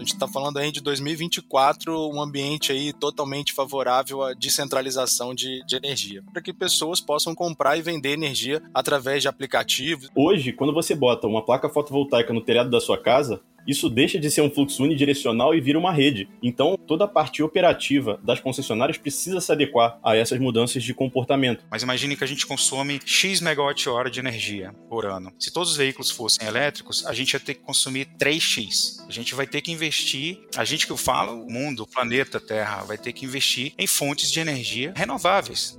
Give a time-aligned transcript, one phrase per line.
[0.00, 5.76] gente está falando aí de 2024, um ambiente aí totalmente favorável à descentralização de, de
[5.76, 10.08] energia, para que pessoas possam comprar e vender energia através de aplicativos.
[10.14, 14.30] Hoje, quando você bota uma placa fotovoltaica no telhado da sua casa, isso deixa de
[14.30, 16.28] ser um fluxo unidirecional e vira uma rede.
[16.42, 21.64] Então, toda a parte operativa das concessionárias precisa se adequar a essas mudanças de comportamento.
[21.70, 25.32] Mas imagine que a gente consome X megawatt-hora de energia por ano.
[25.38, 29.06] Se todos os veículos fossem elétricos, a gente ia ter que consumir 3x.
[29.08, 32.40] A gente vai ter que investir, a gente que eu falo, o mundo, o planeta
[32.40, 35.78] Terra, vai ter que investir em fontes de energia renováveis.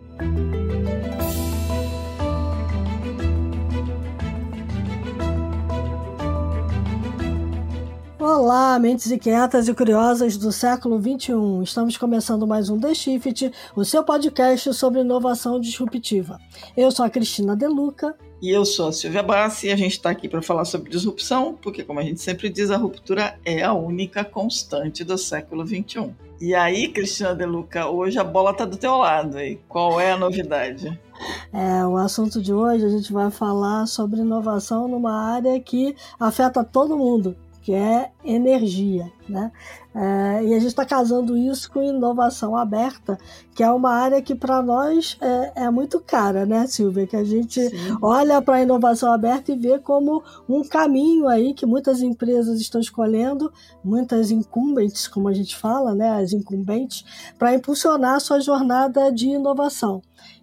[8.23, 11.33] Olá, mentes inquietas e curiosas do século XXI.
[11.63, 16.37] Estamos começando mais um The Shift, o seu podcast sobre inovação disruptiva.
[16.77, 18.15] Eu sou a Cristina Deluca.
[18.39, 21.57] E eu sou a Silvia Bassi e a gente está aqui para falar sobre disrupção,
[21.59, 26.13] porque, como a gente sempre diz, a ruptura é a única constante do século XXI.
[26.39, 29.39] E aí, Cristina Deluca, hoje a bola está do teu lado.
[29.39, 30.95] E qual é a novidade?
[31.53, 36.63] É, o assunto de hoje a gente vai falar sobre inovação numa área que afeta
[36.63, 39.51] todo mundo, que é energia, né?
[39.93, 43.17] É, e a gente está casando isso com inovação aberta,
[43.53, 47.05] que é uma área que para nós é, é, muito cara, né, Silvia?
[47.05, 47.97] Que a gente Sim.
[48.01, 52.79] olha para a inovação aberta e vê como um caminho aí que muitas empresas estão
[52.79, 53.51] escolhendo,
[53.83, 57.03] muitas incumbentes, como a gente fala, né, as incumbentes,
[57.37, 60.01] para impulsionar a sua jornada de inovação.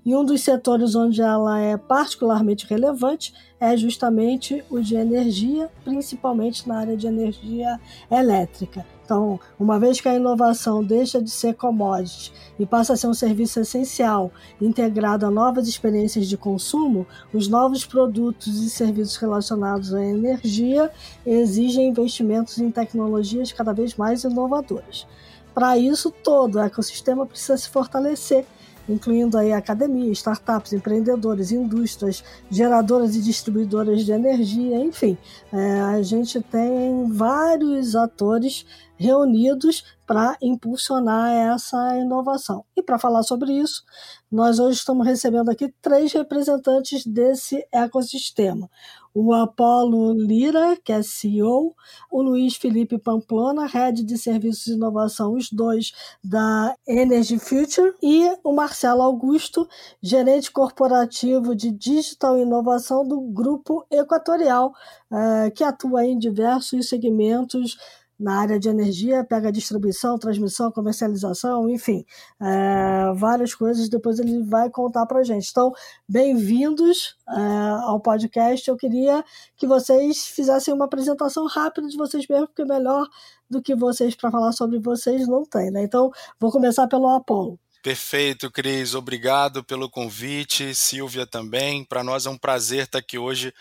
[0.08, 6.66] E um dos setores onde ela é particularmente relevante é justamente o de energia, principalmente
[6.66, 7.78] na área de energia
[8.10, 8.86] elétrica.
[9.04, 13.12] Então, uma vez que a inovação deixa de ser commodity e passa a ser um
[13.12, 20.02] serviço essencial, integrado a novas experiências de consumo, os novos produtos e serviços relacionados à
[20.02, 20.90] energia
[21.26, 25.06] exigem investimentos em tecnologias cada vez mais inovadoras.
[25.52, 28.46] Para isso, todo o ecossistema precisa se fortalecer
[28.88, 35.18] incluindo aí academia, startups, empreendedores, indústrias, geradoras e distribuidoras de energia, enfim,
[35.52, 38.64] é, a gente tem vários atores
[38.96, 42.64] reunidos para impulsionar essa inovação.
[42.76, 43.84] E para falar sobre isso,
[44.30, 48.68] nós hoje estamos recebendo aqui três representantes desse ecossistema
[49.14, 51.74] o Apolo Lira, que é CEO,
[52.10, 55.92] o Luiz Felipe Pamplona, Head de Serviços de Inovação, os dois
[56.22, 59.68] da Energy Future, e o Marcelo Augusto,
[60.02, 64.72] gerente corporativo de Digital Inovação do Grupo Equatorial,
[65.10, 67.76] eh, que atua em diversos segmentos
[68.18, 72.04] na área de energia, pega distribuição, transmissão, comercialização, enfim,
[72.40, 73.88] é, várias coisas.
[73.88, 75.48] Depois ele vai contar para gente.
[75.50, 75.72] Então,
[76.08, 77.40] bem-vindos é,
[77.84, 78.68] ao podcast.
[78.68, 79.24] Eu queria
[79.56, 83.06] que vocês fizessem uma apresentação rápida de vocês mesmos, porque melhor
[83.48, 85.82] do que vocês para falar sobre vocês não tem, né?
[85.82, 87.58] Então, vou começar pelo Apolo.
[87.82, 88.94] Perfeito, Cris.
[88.94, 90.74] Obrigado pelo convite.
[90.74, 91.84] Silvia também.
[91.84, 93.54] Para nós é um prazer estar aqui hoje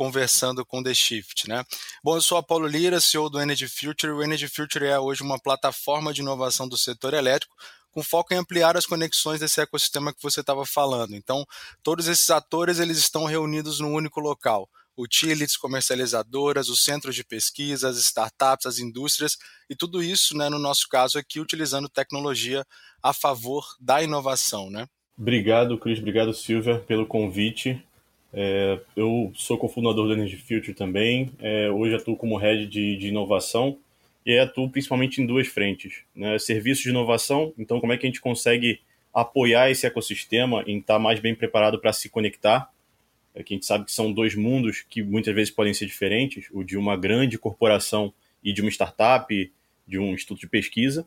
[0.00, 1.62] conversando com The Shift, né?
[2.02, 4.10] Bom, eu sou Apolo Lira, CEO do Energy Future.
[4.14, 7.54] O Energy Future é hoje uma plataforma de inovação do setor elétrico
[7.90, 11.14] com foco em ampliar as conexões desse ecossistema que você estava falando.
[11.14, 11.44] Então,
[11.82, 14.70] todos esses atores eles estão reunidos num único local.
[14.96, 19.36] Utilities, comercializadoras, os centros de pesquisa, as startups, as indústrias
[19.68, 22.64] e tudo isso, né, no nosso caso aqui, utilizando tecnologia
[23.02, 24.86] a favor da inovação, né?
[25.18, 25.98] Obrigado, Cris.
[25.98, 27.84] Obrigado, Silvia, pelo convite.
[28.32, 31.30] É, eu sou cofundador da Energy Future também.
[31.38, 33.78] É, hoje atuo como head de, de inovação
[34.24, 36.02] e atuo principalmente em duas frentes.
[36.14, 36.38] Né?
[36.38, 38.80] Serviços de inovação, então como é que a gente consegue
[39.12, 42.70] apoiar esse ecossistema em estar mais bem preparado para se conectar.
[43.34, 46.48] É que a gente sabe que são dois mundos que muitas vezes podem ser diferentes,
[46.52, 48.12] o de uma grande corporação
[48.42, 49.52] e de uma startup,
[49.86, 51.06] de um instituto de pesquisa,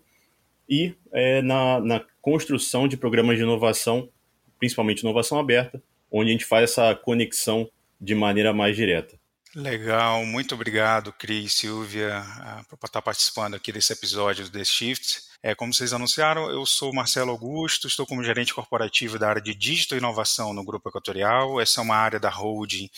[0.69, 4.09] e é, na, na construção de programas de inovação,
[4.57, 5.81] principalmente inovação aberta,
[6.13, 7.68] onde a gente faz essa conexão
[8.00, 9.18] de maneira mais direta.
[9.56, 15.33] Legal, muito obrigado, Cris, Silvia, ah, por estar participando aqui desse episódio do The Shift.
[15.45, 19.53] É, como vocês anunciaram, eu sou Marcelo Augusto, estou como gerente corporativo da área de
[19.53, 21.59] Digital Inovação no Grupo Equatorial.
[21.59, 22.90] Essa é uma área da holding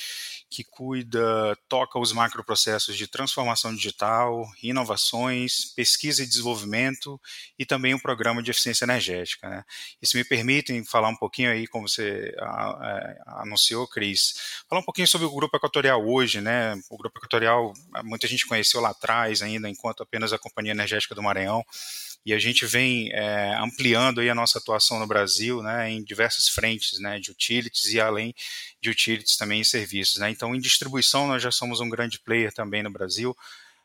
[0.47, 7.19] que cuida, toca os macroprocessos de transformação digital, inovações, pesquisa e desenvolvimento
[7.57, 9.50] e também um programa de eficiência energética.
[9.50, 9.63] Né?
[10.00, 12.31] E se me permitem falar um pouquinho aí, como você
[13.25, 14.36] anunciou, Cris,
[14.69, 16.39] falar um pouquinho sobre o Grupo Equatorial hoje.
[16.42, 16.75] Né?
[16.92, 21.24] O Grupo Equatorial, muita gente conheceu lá atrás ainda, enquanto apenas a Companhia Energética do
[21.24, 21.65] Maranhão,
[22.25, 26.50] e a gente vem é, ampliando aí a nossa atuação no Brasil, né, em diversas
[26.50, 28.33] frentes, né, de utilities e além
[28.81, 30.30] de utilities também em serviços, né.
[30.30, 33.36] Então, em distribuição nós já somos um grande player também no Brasil.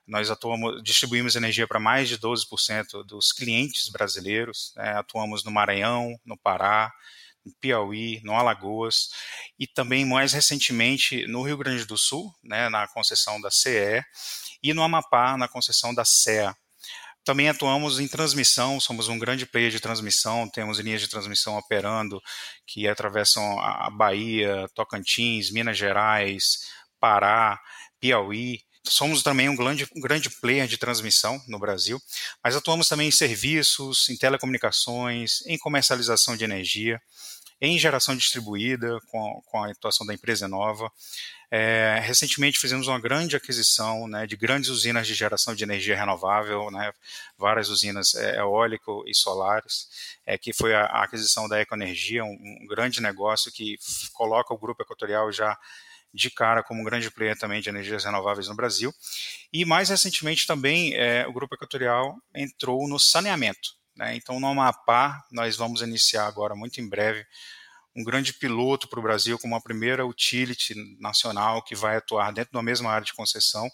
[0.06, 4.72] Nós atuamos, distribuímos energia para mais de 12% dos clientes brasileiros.
[4.74, 4.90] Né?
[4.96, 6.90] Atuamos no Maranhão, no Pará,
[7.44, 9.10] no Piauí, no Alagoas
[9.58, 14.02] e também mais recentemente no Rio Grande do Sul, né, na concessão da CE
[14.62, 16.54] e no Amapá, na concessão da CEA.
[17.24, 22.20] Também atuamos em transmissão, somos um grande player de transmissão, temos linhas de transmissão operando
[22.66, 26.60] que atravessam a Bahia, Tocantins, Minas Gerais,
[26.98, 27.60] Pará,
[28.00, 28.60] Piauí.
[28.86, 32.00] Somos também um grande, um grande player de transmissão no Brasil,
[32.42, 36.98] mas atuamos também em serviços, em telecomunicações, em comercialização de energia,
[37.60, 40.90] em geração distribuída, com, com a atuação da empresa nova.
[41.52, 46.70] É, recentemente fizemos uma grande aquisição né, de grandes usinas de geração de energia renovável,
[46.70, 46.92] né,
[47.36, 49.88] várias usinas é, eólico e solares,
[50.24, 53.76] é, que foi a, a aquisição da Ecoenergia, um, um, grande negócio que
[54.12, 55.58] coloca o Grupo Equatorial já
[56.14, 58.94] de cara como um grande player também de energias renováveis no Brasil.
[59.52, 63.79] E mais recentemente também é, o Grupo Equatorial entrou no saneamento.
[63.96, 67.26] Né, então no Amapá nós vamos iniciar agora, muito em breve,
[67.96, 72.52] um grande piloto para o Brasil, como a primeira utility nacional que vai atuar dentro
[72.52, 73.68] da mesma área de concessão,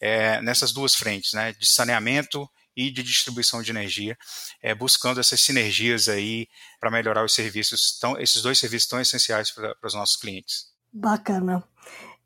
[0.00, 4.16] é, nessas duas frentes, né, de saneamento e de distribuição de energia,
[4.62, 6.46] é, buscando essas sinergias aí
[6.78, 10.72] para melhorar os serviços, tão, esses dois serviços tão essenciais para os nossos clientes.
[10.92, 11.62] Bacana.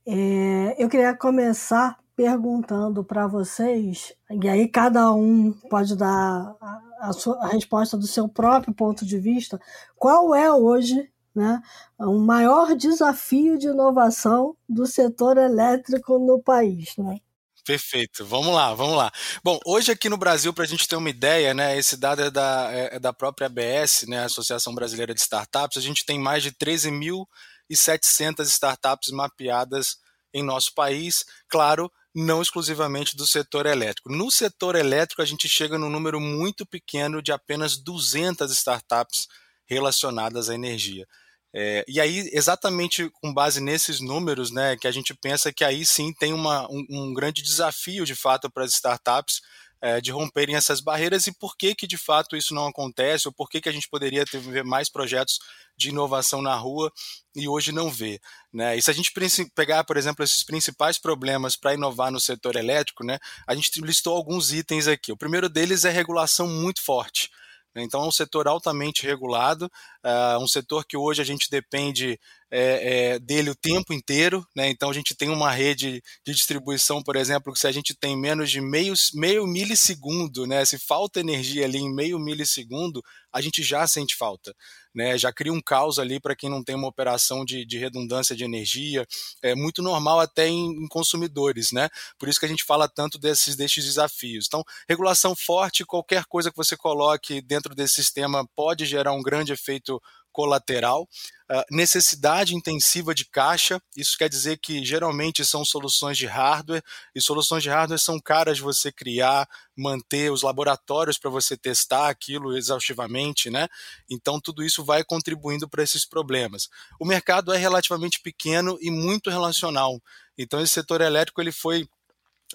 [0.06, 6.55] É, eu queria começar perguntando para vocês, e aí cada um pode dar
[7.02, 9.60] a, sua, a resposta do seu próprio ponto de vista,
[9.96, 11.60] qual é hoje né,
[11.99, 16.94] o maior desafio de inovação do setor elétrico no país.
[16.96, 17.19] Né?
[17.64, 19.10] Perfeito, vamos lá, vamos lá.
[19.43, 22.31] Bom, hoje aqui no Brasil, para a gente ter uma ideia, né, esse dado é
[22.31, 26.43] da, é, é da própria ABS, né, Associação Brasileira de Startups, a gente tem mais
[26.43, 29.96] de 13.700 startups mapeadas
[30.32, 34.11] em nosso país, claro, não exclusivamente do setor elétrico.
[34.11, 39.26] No setor elétrico, a gente chega num número muito pequeno de apenas 200 startups
[39.67, 41.06] relacionadas à energia.
[41.55, 45.85] É, e aí, exatamente com base nesses números, né, que a gente pensa que aí
[45.85, 49.41] sim tem uma, um, um grande desafio de fato para as startups
[49.82, 53.34] é, de romperem essas barreiras e por que que de fato isso não acontece ou
[53.34, 55.40] por que que a gente poderia ter ver mais projetos
[55.76, 56.93] de inovação na rua
[57.34, 58.20] e hoje não vê,
[58.52, 58.76] né?
[58.76, 59.12] E se a gente
[59.55, 64.17] pegar, por exemplo, esses principais problemas para inovar no setor elétrico, né, a gente listou
[64.17, 65.11] alguns itens aqui.
[65.11, 67.28] O primeiro deles é regulação muito forte.
[67.75, 67.82] Né?
[67.82, 69.70] Então, é um setor altamente regulado,
[70.05, 72.19] uh, um setor que hoje a gente depende
[72.52, 74.46] é, é, dele o tempo inteiro.
[74.54, 74.69] Né?
[74.69, 78.14] Então, a gente tem uma rede de distribuição, por exemplo, que se a gente tem
[78.14, 80.62] menos de meio, meio milissegundo, né?
[80.66, 83.02] se falta energia ali em meio milissegundo,
[83.32, 84.54] a gente já sente falta.
[84.94, 88.37] Né, já cria um caos ali para quem não tem uma operação de, de, redundância
[88.37, 89.06] de energia.
[89.43, 91.88] É muito normal até em, em, consumidores, né?
[92.19, 94.44] Por isso que a gente fala tanto desses, desses desafios.
[94.46, 99.50] Então, regulação forte, qualquer coisa que você coloque dentro desse sistema pode gerar um grande
[99.50, 99.99] efeito
[100.32, 101.08] colateral.
[101.50, 106.82] Uh, necessidade intensiva de caixa, isso quer dizer que geralmente são soluções de hardware,
[107.14, 109.46] e soluções de hardware são caras de você criar,
[109.76, 113.69] manter os laboratórios para você testar aquilo exaustivamente, né?
[114.11, 116.69] Então tudo isso vai contribuindo para esses problemas.
[116.99, 120.00] O mercado é relativamente pequeno e muito relacional.
[120.38, 121.87] Então esse setor elétrico ele foi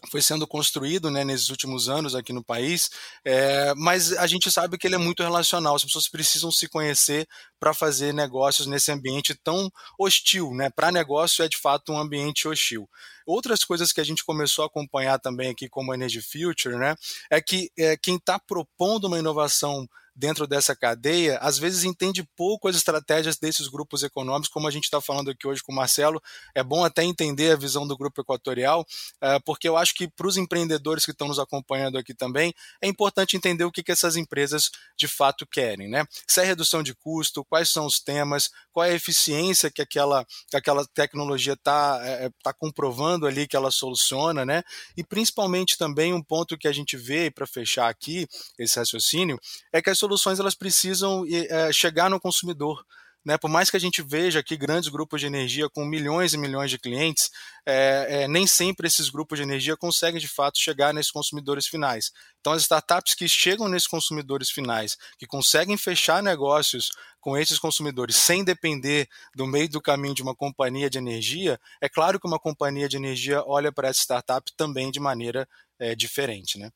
[0.09, 2.89] foi sendo construído né, nesses últimos anos aqui no país,
[3.25, 7.27] é, mas a gente sabe que ele é muito relacional, as pessoas precisam se conhecer
[7.59, 10.53] para fazer negócios nesse ambiente tão hostil.
[10.53, 10.69] Né?
[10.69, 12.89] Para negócio é de fato um ambiente hostil.
[13.25, 16.95] Outras coisas que a gente começou a acompanhar também aqui como Energy Future né,
[17.29, 19.87] é que é, quem está propondo uma inovação
[20.17, 24.85] dentro dessa cadeia, às vezes entende pouco as estratégias desses grupos econômicos, como a gente
[24.85, 26.19] está falando aqui hoje com o Marcelo.
[26.55, 28.83] É bom até entender a visão do grupo equatorial,
[29.21, 32.87] eh, porque eu acho que para os empreendedores que estão nos acompanhando aqui também, é
[32.87, 35.87] importante entender o que, que essas empresas de fato querem.
[35.87, 36.03] Né?
[36.27, 40.25] Se é redução de custo, quais são os temas, qual é a eficiência que aquela,
[40.49, 44.63] que aquela tecnologia está é, eh, tá comprovando ali que ela soluciona, né?
[44.95, 49.39] e principalmente também um ponto que a gente vê, para fechar aqui esse raciocínio,
[49.71, 52.83] é que as soluções elas precisam é, chegar no consumidor.
[53.25, 53.37] Né?
[53.37, 56.71] Por mais que a gente veja aqui grandes grupos de energia com milhões e milhões
[56.71, 57.29] de clientes,
[57.65, 62.11] é, é, nem sempre esses grupos de energia conseguem de fato chegar nesses consumidores finais.
[62.39, 68.15] Então, as startups que chegam nesses consumidores finais, que conseguem fechar negócios com esses consumidores
[68.15, 72.39] sem depender do meio do caminho de uma companhia de energia, é claro que uma
[72.39, 75.45] companhia de energia olha para essa startup também de maneira
[75.77, 76.57] é, diferente.
[76.57, 76.71] Né?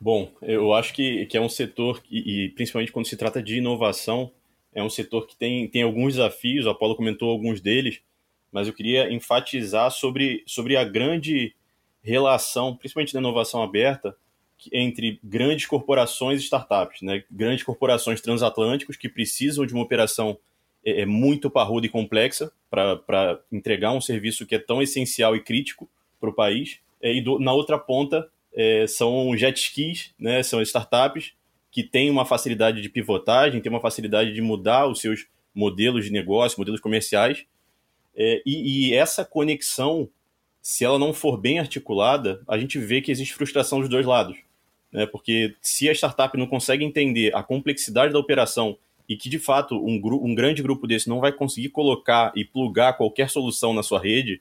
[0.00, 3.56] Bom, eu acho que, que é um setor, e, e principalmente quando se trata de
[3.56, 4.30] inovação,
[4.74, 8.00] é um setor que tem, tem alguns desafios, a Apolo comentou alguns deles,
[8.52, 11.54] mas eu queria enfatizar sobre, sobre a grande
[12.02, 14.16] relação, principalmente na inovação aberta,
[14.72, 17.24] entre grandes corporações e startups, né?
[17.30, 20.38] Grandes corporações transatlânticos que precisam de uma operação
[20.84, 25.40] é, é muito parruda e complexa para entregar um serviço que é tão essencial e
[25.42, 25.88] crítico
[26.20, 26.78] para o país.
[27.00, 30.42] É, e do, na outra ponta é, são jet skis, né?
[30.42, 31.32] São startups
[31.70, 36.12] que têm uma facilidade de pivotagem, têm uma facilidade de mudar os seus modelos de
[36.12, 37.44] negócio, modelos comerciais.
[38.16, 40.08] É, e, e essa conexão
[40.64, 44.38] se ela não for bem articulada, a gente vê que existe frustração dos dois lados.
[44.90, 45.04] Né?
[45.04, 49.76] Porque se a startup não consegue entender a complexidade da operação e que, de fato,
[49.76, 54.00] um, um grande grupo desse não vai conseguir colocar e plugar qualquer solução na sua
[54.00, 54.40] rede,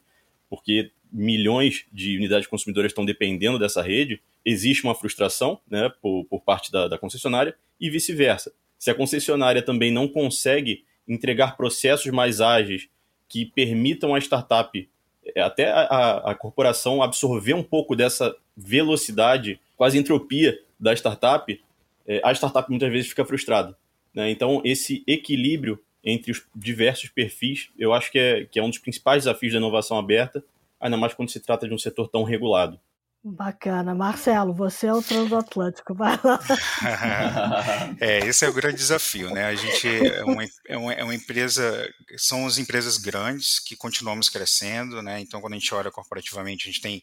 [0.49, 6.41] porque milhões de unidades consumidoras estão dependendo dessa rede, existe uma frustração né, por, por
[6.41, 8.51] parte da, da concessionária e vice-versa.
[8.79, 12.89] Se a concessionária também não consegue entregar processos mais ágeis
[13.29, 14.89] que permitam à startup
[15.35, 21.61] é, até a, a corporação absorver um pouco dessa velocidade, quase entropia da startup,
[22.07, 23.77] é, a startup muitas vezes fica frustrada.
[24.13, 24.29] Né?
[24.31, 28.79] Então, esse equilíbrio entre os diversos perfis, eu acho que é, que é um dos
[28.79, 30.43] principais desafios da inovação aberta,
[30.83, 32.79] ainda mais quando se trata de um setor tão regulado.
[33.25, 33.95] Bacana.
[33.95, 36.37] Marcelo, você é o transatlântico, vai lá.
[38.01, 39.45] é, esse é o grande desafio, né?
[39.45, 44.27] A gente é uma, é uma, é uma, empresa, são as empresas grandes que continuamos
[44.27, 45.21] crescendo, né?
[45.21, 47.01] Então, quando a gente olha corporativamente, a gente tem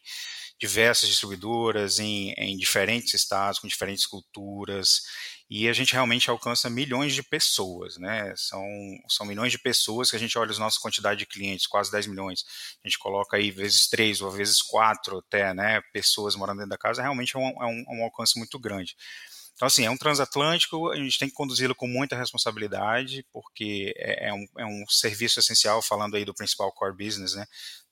[0.61, 5.01] diversas distribuidoras em, em diferentes estados, com diferentes culturas,
[5.51, 8.33] e a gente realmente alcança milhões de pessoas, né?
[8.37, 8.65] São,
[9.09, 12.07] são milhões de pessoas que a gente olha a nossa quantidade de clientes, quase 10
[12.07, 12.45] milhões.
[12.85, 15.81] A gente coloca aí vezes três ou vezes quatro até, né?
[15.93, 18.95] Pessoas morando dentro da casa, realmente é um, é um, é um alcance muito grande.
[19.55, 24.29] Então, assim, é um transatlântico, a gente tem que conduzi-lo com muita responsabilidade, porque é,
[24.29, 27.45] é, um, é um serviço essencial, falando aí do principal core business, né?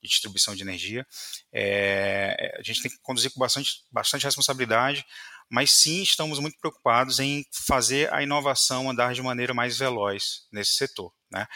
[0.02, 1.06] de distribuição de energia.
[1.52, 5.04] É, a gente tem que conduzir com bastante, bastante responsabilidade,
[5.50, 10.72] mas sim estamos muito preocupados em fazer a inovação andar de maneira mais veloz nesse
[10.72, 11.12] setor.
[11.30, 11.46] Né?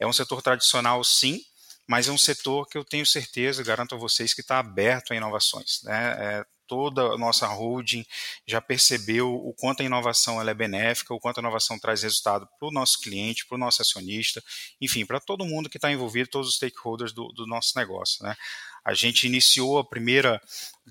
[0.00, 1.40] É um setor tradicional, sim,
[1.86, 5.16] mas é um setor que eu tenho certeza, garanto a vocês, que está aberto a
[5.16, 5.80] inovações.
[5.82, 6.16] Né?
[6.18, 8.02] É, toda a nossa holding
[8.46, 12.68] já percebeu o quanto a inovação é benéfica, o quanto a inovação traz resultado para
[12.68, 14.42] o nosso cliente, para o nosso acionista,
[14.80, 18.24] enfim, para todo mundo que está envolvido, todos os stakeholders do, do nosso negócio.
[18.24, 18.34] Né?
[18.84, 20.40] A gente iniciou a primeira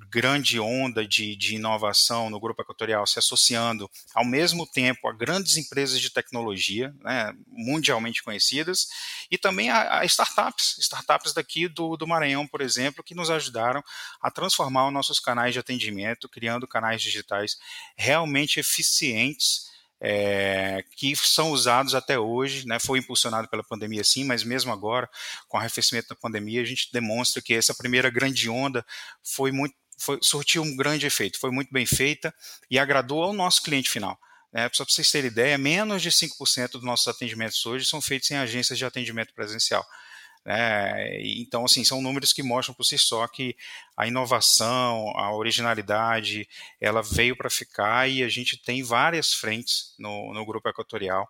[0.09, 5.57] grande onda de, de, inovação no Grupo Equatorial, se associando ao mesmo tempo a grandes
[5.57, 8.87] empresas de tecnologia, né, mundialmente conhecidas,
[9.29, 13.83] e também a, a, startups, startups daqui do, do Maranhão, por exemplo, que nos ajudaram
[14.21, 17.57] a transformar os nossos canais de atendimento, criando canais digitais
[17.97, 19.70] realmente eficientes
[20.01, 25.07] é, que são usados até hoje, né, foi impulsionado pela pandemia sim, mas mesmo agora,
[25.47, 28.83] com o arrefecimento da pandemia, a gente demonstra que essa primeira grande onda
[29.23, 32.33] foi muito, foi, surtiu um grande efeito, foi muito bem feita
[32.69, 34.19] e agradou ao nosso cliente final.
[34.53, 38.29] É, só para vocês terem ideia, menos de 5% dos nossos atendimentos hoje são feitos
[38.31, 39.85] em agências de atendimento presencial.
[40.45, 41.21] Né?
[41.39, 43.55] Então, assim, são números que mostram por si só que
[43.95, 46.47] a inovação, a originalidade,
[46.79, 51.27] ela veio para ficar e a gente tem várias frentes no, no grupo equatorial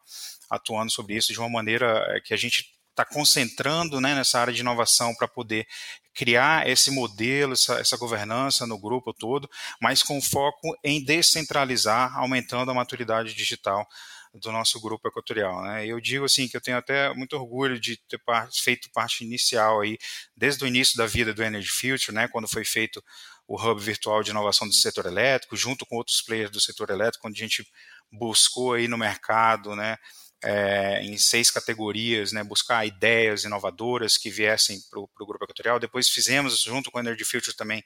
[0.49, 4.53] atuando sobre isso de uma maneira eh, que a gente está concentrando né, nessa área
[4.53, 5.65] de inovação para poder
[6.13, 9.49] criar esse modelo, essa, essa, governança no grupo todo,
[9.81, 13.87] mas com foco em descentralizar, aumentando a maturidade digital
[14.33, 15.61] do nosso grupo equatorial.
[15.63, 15.85] Né?
[15.85, 18.19] Eu digo assim que eu tenho até muito orgulho de ter
[18.63, 19.97] feito parte inicial aí,
[20.35, 23.03] desde o início da vida do Energy Future, né, quando foi feito
[23.47, 27.27] o hub virtual de inovação do setor elétrico, junto com outros players do setor elétrico,
[27.27, 27.67] onde a gente
[28.09, 29.97] buscou aí no mercado, né,
[30.43, 35.79] é, em seis categorias, né, buscar ideias inovadoras que viessem para o grupo equatorial.
[35.79, 37.83] Depois fizemos, junto com o Energy Future também,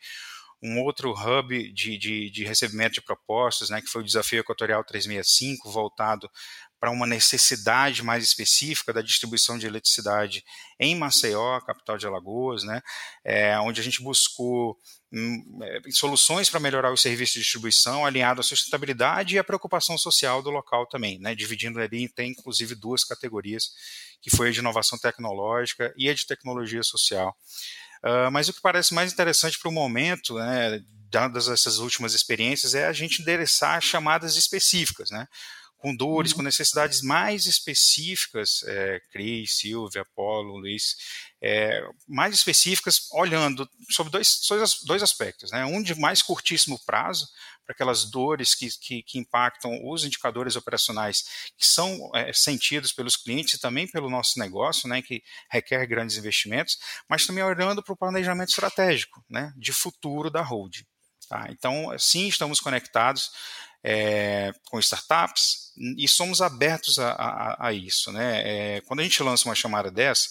[0.61, 4.83] um outro hub de, de, de recebimento de propostas, né, que foi o Desafio Equatorial
[4.83, 6.29] 365, voltado
[6.79, 10.43] para uma necessidade mais específica da distribuição de eletricidade
[10.79, 12.81] em Maceió, capital de Alagoas, né,
[13.23, 14.77] é, onde a gente buscou
[15.11, 19.97] hum, é, soluções para melhorar o serviço de distribuição alinhado à sustentabilidade e à preocupação
[19.97, 23.71] social do local também, né, dividindo ali tem inclusive duas categorias,
[24.21, 27.35] que foi a de inovação tecnológica e a de tecnologia social.
[28.05, 32.75] Uh, mas o que parece mais interessante para o momento, né, dadas essas últimas experiências,
[32.75, 35.27] é a gente endereçar chamadas específicas, né?
[35.77, 36.37] Com dores, uhum.
[36.37, 40.95] com necessidades mais específicas, é, Cris, Silvia, Apolo, Luiz,
[41.41, 44.39] é, mais específicas, olhando sobre dois,
[44.83, 45.51] dois aspectos.
[45.51, 45.65] Né?
[45.65, 47.27] Um de mais curtíssimo prazo,
[47.65, 53.17] para aquelas dores que, que, que, impactam os indicadores operacionais que são é, sentidos pelos
[53.17, 56.77] clientes e também pelo nosso negócio, né, que requer grandes investimentos,
[57.09, 60.83] mas também olhando para o planejamento estratégico né, de futuro da hold.
[61.27, 61.47] Tá?
[61.49, 63.31] Então, sim, estamos conectados
[63.87, 68.11] é, com startups e somos abertos a, a, a isso.
[68.11, 68.41] Né?
[68.77, 70.27] É, quando a gente lança uma chamada dessa,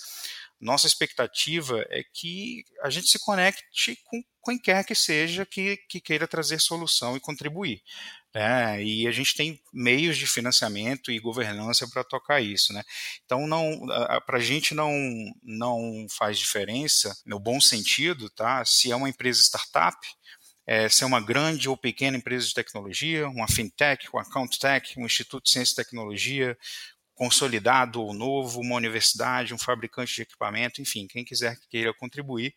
[0.61, 6.00] nossa expectativa é que a gente se conecte com quem quer que seja que, que
[6.00, 7.80] queira trazer solução e contribuir.
[8.34, 8.82] Né?
[8.82, 12.73] E a gente tem meios de financiamento e governança para tocar isso.
[12.73, 12.82] Né?
[13.25, 13.46] Então,
[14.26, 14.92] para a gente não,
[15.42, 18.64] não faz diferença, no bom sentido, tá?
[18.64, 19.96] se é uma empresa startup,
[20.66, 25.44] é, uma grande ou pequena empresa de tecnologia, uma fintech, uma account tech, um instituto
[25.44, 26.56] de ciência e tecnologia,
[27.14, 32.54] consolidado ou novo, uma universidade, um fabricante de equipamento, enfim, quem quiser que queira contribuir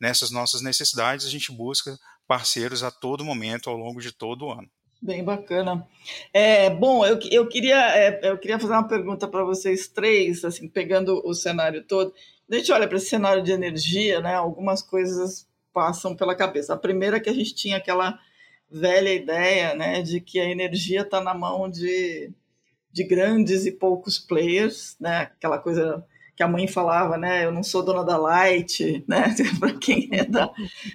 [0.00, 4.52] nessas nossas necessidades, a gente busca parceiros a todo momento, ao longo de todo o
[4.52, 4.68] ano.
[5.00, 5.86] Bem bacana.
[6.32, 10.68] É, bom, eu, eu, queria, é, eu queria fazer uma pergunta para vocês três, assim,
[10.68, 12.14] pegando o cenário todo.
[12.50, 14.34] A gente olha para esse cenário de energia, né?
[14.34, 15.45] Algumas coisas
[15.76, 16.72] passam pela cabeça.
[16.72, 18.18] A primeira é que a gente tinha aquela
[18.70, 22.32] velha ideia, né, de que a energia está na mão de
[22.90, 25.28] de grandes e poucos players, né?
[25.36, 26.02] Aquela coisa
[26.34, 27.44] que a mãe falava, né?
[27.44, 29.34] Eu não sou dona da Light, né?
[29.60, 30.50] Para quem é da,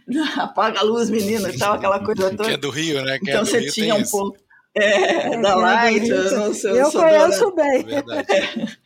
[0.07, 2.45] da, apaga a luz, menino, e tal, aquela coisa toda.
[2.45, 3.19] Que é do Rio, né?
[3.19, 4.35] Quem é então é você Rio tinha um pouco
[4.73, 6.81] é, é, da Light, eu não sei.
[6.81, 7.55] Eu conheço dona...
[7.55, 7.85] bem.
[7.87, 8.67] É.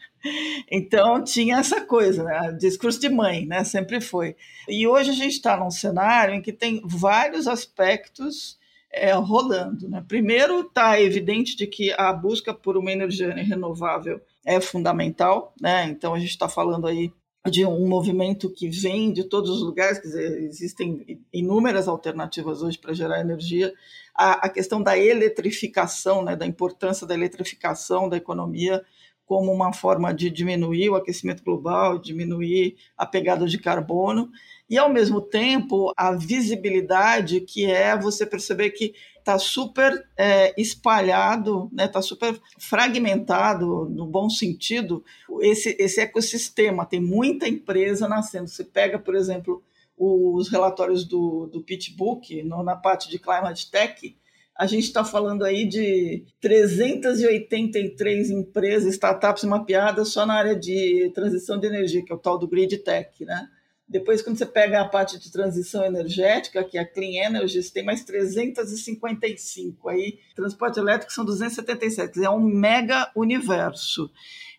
[0.71, 2.55] Então tinha essa coisa, né?
[2.59, 3.63] discurso de mãe, né?
[3.63, 4.35] Sempre foi.
[4.67, 8.57] E hoje a gente está num cenário em que tem vários aspectos
[8.91, 9.89] é, rolando.
[9.89, 10.03] Né?
[10.07, 15.85] Primeiro, está evidente de que a busca por uma energia renovável é fundamental, né?
[15.85, 17.11] então a gente está falando aí
[17.49, 22.77] de um movimento que vem de todos os lugares, quer dizer, existem inúmeras alternativas hoje
[22.77, 23.71] para gerar energia.
[24.15, 28.83] A, a questão da eletrificação, né, da importância da eletrificação da economia
[29.25, 34.29] como uma forma de diminuir o aquecimento global, diminuir a pegada de carbono
[34.69, 41.65] e ao mesmo tempo a visibilidade que é você perceber que está super é, espalhado,
[41.71, 45.03] está né, tá super fragmentado, no bom sentido,
[45.41, 46.85] esse, esse ecossistema.
[46.85, 48.47] Tem muita empresa nascendo.
[48.47, 49.63] Você pega, por exemplo,
[49.97, 54.15] os relatórios do, do PitchBook, no, na parte de Climate Tech,
[54.57, 61.59] a gente está falando aí de 383 empresas, startups mapeadas só na área de transição
[61.59, 63.49] de energia, que é o tal do Grid Tech, né?
[63.87, 67.71] Depois, quando você pega a parte de transição energética, que é a Clean Energy, você
[67.71, 69.89] tem mais 355.
[69.89, 72.23] Aí, transporte elétrico são 277.
[72.23, 74.09] É um mega universo.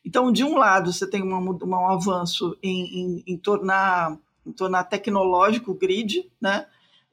[0.05, 4.85] Então, de um lado, você tem uma, um avanço em, em, em, tornar, em tornar
[4.85, 6.67] tecnológico o grid, né?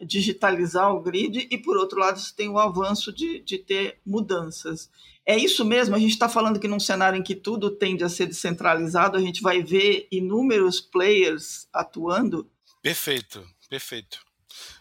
[0.04, 4.89] Digitalizar o grid, e por outro lado, você tem o avanço de, de ter mudanças.
[5.26, 8.10] É isso mesmo, a gente está falando que num cenário em que tudo tende a
[8.10, 12.50] ser descentralizado, a gente vai ver inúmeros players atuando.
[12.82, 14.20] Perfeito, perfeito.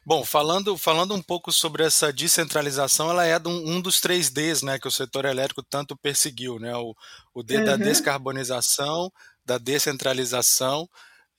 [0.05, 4.79] Bom, falando, falando um pouco sobre essa descentralização, ela é um, dos três Ds né,
[4.79, 6.75] que o setor elétrico tanto perseguiu, né?
[6.77, 6.95] O,
[7.33, 7.65] o D uhum.
[7.65, 9.11] da descarbonização,
[9.45, 10.89] da descentralização,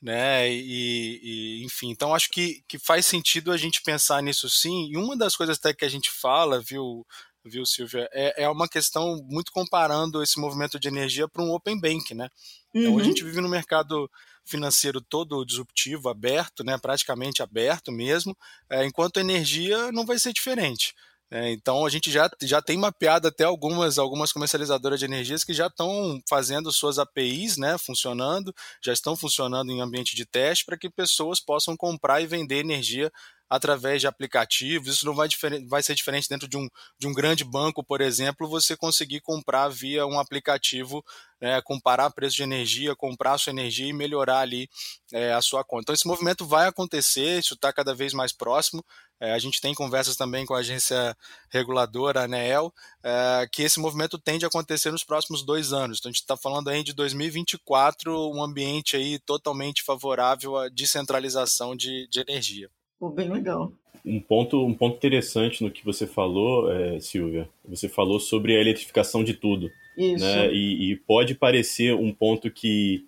[0.03, 0.51] né?
[0.51, 4.89] E, e, enfim, então acho que, que faz sentido a gente pensar nisso sim.
[4.91, 7.07] E uma das coisas até que a gente fala, viu,
[7.45, 8.09] viu, Silvia?
[8.11, 12.27] É, é uma questão muito comparando esse movimento de energia para um open bank, né?
[12.75, 13.03] Então a uhum.
[13.03, 14.11] gente vive num mercado
[14.45, 18.35] financeiro todo disruptivo, aberto, né, praticamente aberto mesmo,
[18.69, 20.93] é, enquanto a energia não vai ser diferente.
[21.35, 25.51] É, então a gente já, já tem mapeado até algumas, algumas comercializadoras de energias que
[25.51, 30.77] já estão fazendo suas APIs né, funcionando, já estão funcionando em ambiente de teste para
[30.77, 33.11] que pessoas possam comprar e vender energia
[33.49, 34.95] através de aplicativos.
[34.95, 35.27] Isso não vai,
[35.67, 36.67] vai ser diferente dentro de um,
[36.99, 41.03] de um grande banco, por exemplo, você conseguir comprar via um aplicativo,
[41.41, 44.67] né, comparar preço de energia, comprar sua energia e melhorar ali
[45.11, 45.83] é, a sua conta.
[45.83, 48.83] Então esse movimento vai acontecer, isso está cada vez mais próximo.
[49.23, 51.15] É, a gente tem conversas também com a agência
[51.49, 55.99] reguladora, a ANEEL, é, que esse movimento tende a acontecer nos próximos dois anos.
[55.99, 61.73] Então a gente está falando aí de 2024, um ambiente aí totalmente favorável à descentralização
[61.73, 62.69] de, de energia.
[62.99, 63.71] Pô, bem legal.
[64.05, 68.59] Um ponto, um ponto interessante no que você falou, é, Silvia, você falou sobre a
[68.59, 69.71] eletrificação de tudo.
[69.97, 70.25] Isso.
[70.25, 70.51] Né?
[70.51, 73.07] E, e pode parecer um ponto que,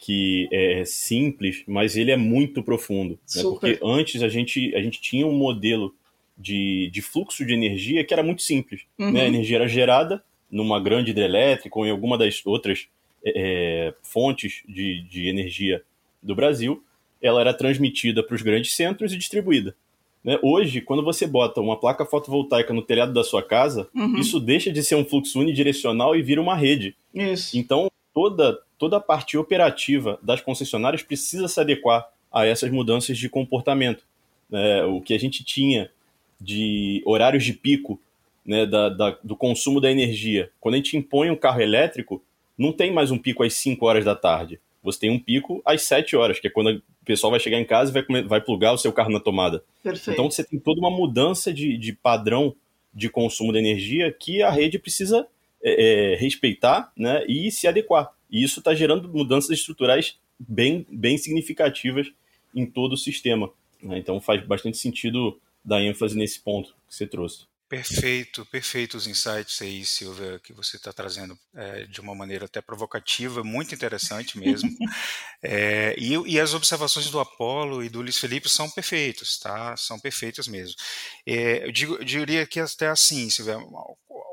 [0.00, 3.18] que é simples, mas ele é muito profundo.
[3.36, 3.42] Né?
[3.42, 5.94] Porque antes a gente, a gente tinha um modelo
[6.36, 8.80] de, de fluxo de energia que era muito simples.
[8.98, 9.06] Né?
[9.06, 9.12] Uhum.
[9.12, 9.20] Né?
[9.20, 12.88] A energia era gerada, numa grande hidrelétrica ou em alguma das outras
[13.24, 15.82] é, fontes de, de energia
[16.22, 16.82] do Brasil,
[17.20, 19.76] ela era transmitida para os grandes centros e distribuída.
[20.24, 20.38] Né?
[20.42, 24.16] Hoje, quando você bota uma placa fotovoltaica no telhado da sua casa, uhum.
[24.16, 26.96] isso deixa de ser um fluxo unidirecional e vira uma rede.
[27.14, 27.56] Isso.
[27.58, 33.28] Então, toda, toda a parte operativa das concessionárias precisa se adequar a essas mudanças de
[33.28, 34.02] comportamento.
[34.50, 35.90] É, o que a gente tinha
[36.40, 38.00] de horários de pico
[38.44, 42.22] né, da, da, do consumo da energia, quando a gente impõe um carro elétrico,
[42.56, 44.58] não tem mais um pico às 5 horas da tarde.
[44.82, 47.66] Você tem um pico às 7 horas, que é quando o pessoal vai chegar em
[47.66, 49.62] casa e vai, vai plugar o seu carro na tomada.
[49.82, 50.10] Perfeito.
[50.10, 52.56] Então você tem toda uma mudança de, de padrão
[52.94, 55.26] de consumo de energia que a rede precisa
[55.62, 58.10] é, é, respeitar né, e se adequar.
[58.30, 62.10] E isso está gerando mudanças estruturais bem, bem significativas
[62.54, 63.50] em todo o sistema.
[63.82, 63.98] Né?
[63.98, 67.50] Então faz bastante sentido dar ênfase nesse ponto que você trouxe.
[67.70, 72.60] Perfeito, perfeito os insights aí, Silvia, que você está trazendo é, de uma maneira até
[72.60, 74.68] provocativa, muito interessante mesmo.
[75.40, 79.76] é, e, e, as observações do Apolo e do Luiz Felipe são perfeitas, tá?
[79.76, 80.74] São perfeitas mesmo.
[81.24, 83.58] É, eu, digo, eu diria que até assim, Silvia,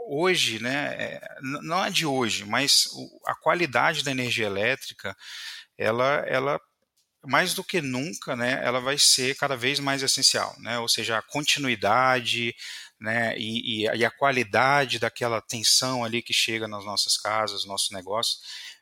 [0.07, 2.85] hoje, né, é, não é de hoje, mas
[3.25, 5.15] a qualidade da energia elétrica,
[5.77, 6.59] ela, ela
[7.25, 10.79] mais do que nunca, né, ela vai ser cada vez mais essencial, né?
[10.79, 12.55] Ou seja, a continuidade,
[12.99, 18.37] né, e, e, a qualidade daquela atenção ali que chega nas nossas casas, nosso negócio,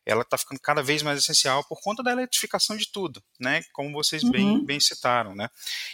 [0.06, 3.92] ela está ficando cada vez mais essencial por conta da eletrificação de tudo, né, como
[3.92, 4.32] vocês uhum.
[4.32, 5.50] bem, bem citaram, né.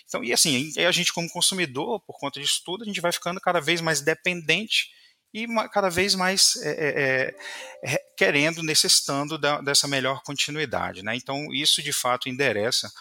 [0.05, 3.39] Então, e assim, a gente como consumidor, por conta disso tudo, a gente vai ficando
[3.39, 4.89] cada vez mais dependente
[5.33, 7.35] e cada vez mais é, é,
[7.83, 11.15] é, querendo, necessitando da, dessa melhor continuidade, né.
[11.15, 12.91] Então, isso de fato endereça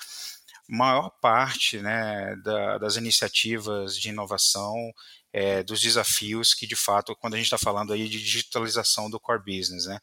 [0.71, 4.77] maior parte né, da, das iniciativas de inovação,
[5.33, 9.19] é, dos desafios que, de fato, quando a gente está falando aí de digitalização do
[9.19, 9.99] core business, né?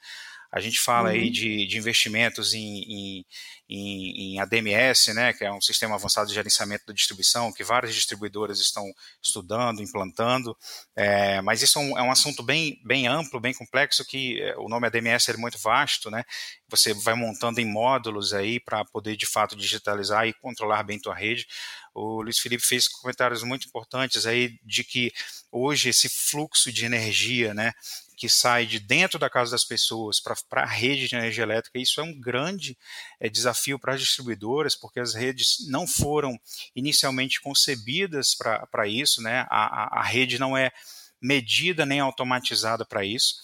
[0.51, 1.15] A gente fala uhum.
[1.15, 3.25] aí de, de investimentos em, em,
[3.69, 7.93] em, em, ADMS, né, que é um sistema avançado de gerenciamento da distribuição, que várias
[7.93, 8.85] distribuidoras estão
[9.21, 10.57] estudando, implantando,
[10.95, 14.55] é, mas isso é um, é um, assunto bem, bem amplo, bem complexo, que é,
[14.57, 16.23] o nome ADMS é muito vasto, né,
[16.69, 21.15] você vai montando em módulos aí para poder, de fato, digitalizar e controlar bem tua
[21.15, 21.47] rede.
[21.93, 25.11] O Luiz Felipe fez comentários muito importantes aí de que
[25.51, 27.73] hoje esse fluxo de energia, né,
[28.17, 32.01] que sai de dentro da casa das pessoas para a rede de energia elétrica, isso
[32.01, 32.75] é um grande
[33.19, 36.37] é, desafio para as distribuidoras, porque as redes não foram
[36.75, 39.45] inicialmente concebidas para isso, né?
[39.49, 40.71] A, a, a rede não é
[41.21, 43.35] medida nem automatizada para isso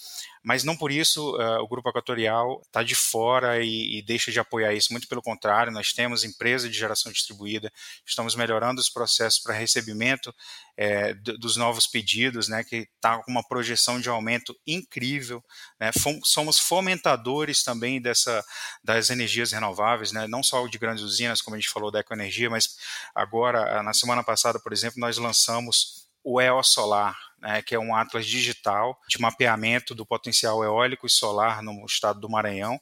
[0.43, 4.39] mas não por isso uh, o Grupo Equatorial está de fora e, e, deixa de
[4.39, 4.91] apoiar isso.
[4.91, 7.71] Muito pelo contrário, nós temos empresa de geração distribuída,
[8.05, 10.35] estamos melhorando os processos para recebimento
[10.75, 15.41] é, dos novos pedidos, né, que está com uma projeção de aumento incrível.
[15.79, 15.91] Né,
[16.23, 18.43] somos fomentadores também dessa,
[18.83, 22.49] das energias renováveis, né, não só de grandes usinas, como a gente falou da ecoenergia,
[22.49, 22.77] mas
[23.15, 27.95] agora, na semana passada, por exemplo, nós lançamos o EO Solar, né, que é um
[27.95, 32.79] atlas digital de mapeamento do potencial eólico e solar no estado do Maranhão,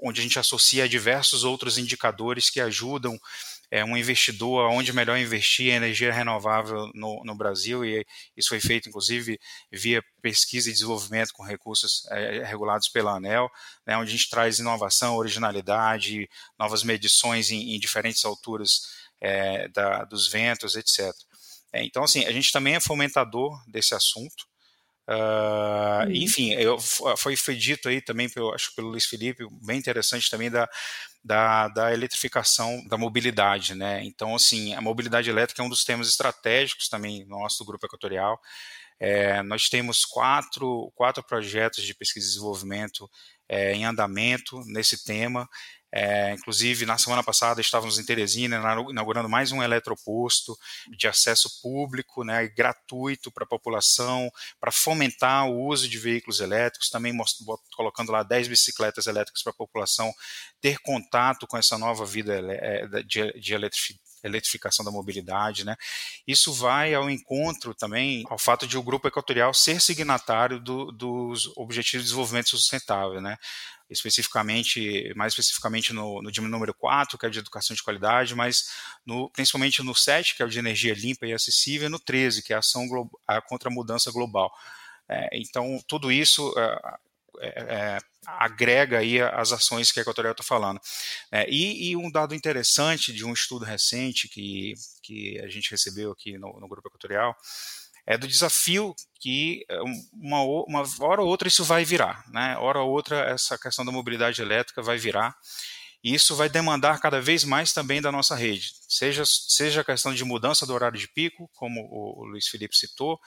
[0.00, 3.18] onde a gente associa diversos outros indicadores que ajudam
[3.70, 8.60] é, um investidor aonde melhor investir em energia renovável no, no, Brasil, e isso foi
[8.60, 9.38] feito, inclusive,
[9.70, 13.50] via pesquisa e desenvolvimento com recursos é, regulados pela ANEL,
[13.86, 18.86] né, onde a gente traz inovação, originalidade, novas medições em, em diferentes alturas
[19.20, 21.12] é, da, dos ventos, etc.
[21.72, 24.46] É, então, assim, a gente também é fomentador desse assunto.
[25.08, 30.28] Uh, enfim, eu, foi, foi dito aí também, pelo, acho pelo Luiz Felipe, bem interessante
[30.28, 30.68] também da,
[31.24, 34.04] da, da, eletrificação da mobilidade, né?
[34.04, 38.38] Então, assim, a mobilidade elétrica é um dos temas estratégicos também nosso do Grupo Equatorial.
[39.00, 43.08] É, nós temos quatro, quatro projetos de pesquisa e desenvolvimento
[43.48, 45.48] é, em andamento nesse tema.
[45.90, 50.54] É, inclusive, na semana passada estávamos em Teresina inaugurando mais um eletroposto
[50.94, 54.30] de acesso público, né, gratuito para a população,
[54.60, 57.16] para fomentar o uso de veículos elétricos, também
[57.74, 60.12] colocando lá 10 bicicletas elétricas para a população
[60.60, 62.42] ter contato com essa nova vida
[63.06, 63.54] de, de
[64.28, 65.76] eletrificação da mobilidade, né?
[66.26, 71.50] Isso vai ao encontro também ao fato de o Grupo Equatorial ser signatário do, dos
[71.56, 73.36] Objetivos de Desenvolvimento Sustentável, né?
[73.90, 78.68] especificamente, mais especificamente no, no número 4, que é de educação de qualidade, mas
[79.04, 82.42] no, principalmente no 7, que é o de energia limpa e acessível, e no 13,
[82.42, 82.86] que é a ação
[83.26, 84.52] a contra a mudança global.
[85.08, 86.98] É, então, tudo isso é,
[87.40, 87.98] é, é
[88.38, 90.80] agrega aí as ações que a Equatorial está falando.
[91.32, 96.12] É, e, e, um dado interessante de um estudo recente que, que a gente recebeu
[96.12, 97.36] aqui no, no Grupo Equatorial,
[98.06, 99.80] é do desafio que é,
[100.12, 102.56] uma, uma hora ou outra isso vai virar, né?
[102.58, 105.36] Hora ou outra essa questão da mobilidade elétrica vai virar
[106.02, 110.14] e isso vai demandar cada vez mais também da nossa rede, seja, seja a questão
[110.14, 113.20] de mudança do horário de pico, como o, Luiz Felipe citou,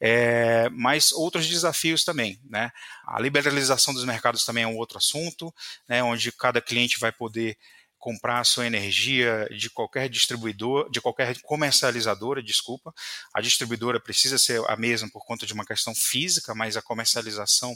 [0.00, 2.40] é, mas outros desafios também.
[2.48, 2.70] Né?
[3.06, 5.54] A liberalização dos mercados também é um outro assunto,
[5.88, 7.58] né, onde cada cliente vai poder
[8.04, 12.92] comprar a sua energia de qualquer distribuidor, de qualquer comercializadora, desculpa.
[13.32, 17.74] A distribuidora precisa ser a mesma por conta de uma questão física, mas a comercialização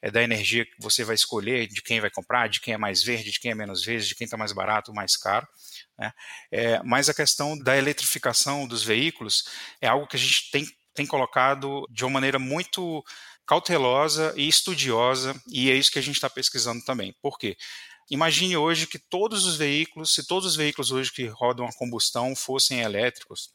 [0.00, 3.02] é da energia que você vai escolher, de quem vai comprar, de quem é mais
[3.02, 5.46] verde, de quem é menos verde, de quem está mais barato, mais caro.
[5.98, 6.10] Né?
[6.50, 9.44] É, mas a questão da eletrificação dos veículos
[9.78, 13.04] é algo que a gente tem, tem colocado de uma maneira muito
[13.46, 17.14] cautelosa e estudiosa, e é isso que a gente está pesquisando também.
[17.20, 17.58] Por quê?
[18.10, 22.36] Imagine hoje que todos os veículos, se todos os veículos hoje que rodam a combustão
[22.36, 23.50] fossem elétricos,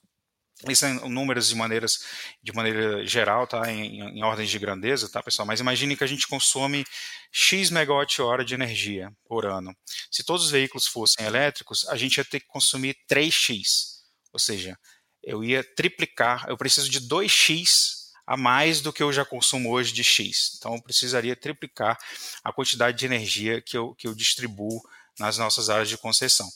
[0.68, 2.04] isso em números de maneiras
[2.44, 3.72] de maneira geral, tá?
[3.72, 5.46] Em, em, ordens de grandeza, tá, pessoal?
[5.46, 6.86] Mas imagine que a gente consome
[7.32, 9.76] X megawatt-hora de energia por ano.
[10.12, 14.02] Se todos os veículos fossem elétricos, a gente ia ter que consumir 3x.
[14.32, 14.78] Ou seja,
[15.24, 19.92] eu ia triplicar, eu preciso de 2x a mais do que eu já consumo hoje
[19.92, 20.56] de X.
[20.58, 21.98] Então, eu precisaria triplicar
[22.44, 24.82] a quantidade de energia que eu, que eu distribuo
[25.20, 26.50] nas nossas áreas de concessão.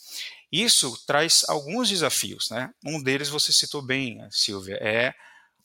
[0.51, 2.49] Isso traz alguns desafios.
[2.49, 2.69] Né?
[2.83, 5.13] Um deles você citou bem, Silvia, é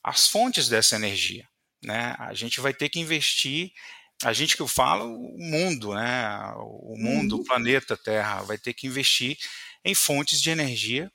[0.02, 1.46] as fontes dessa energia.
[1.82, 2.14] Né?
[2.18, 3.72] A gente vai ter que investir,
[4.24, 6.52] a gente que eu falo, o mundo, né?
[6.56, 7.42] o mundo, uhum.
[7.42, 9.38] o planeta Terra, vai ter que investir
[9.84, 11.10] em fontes de energia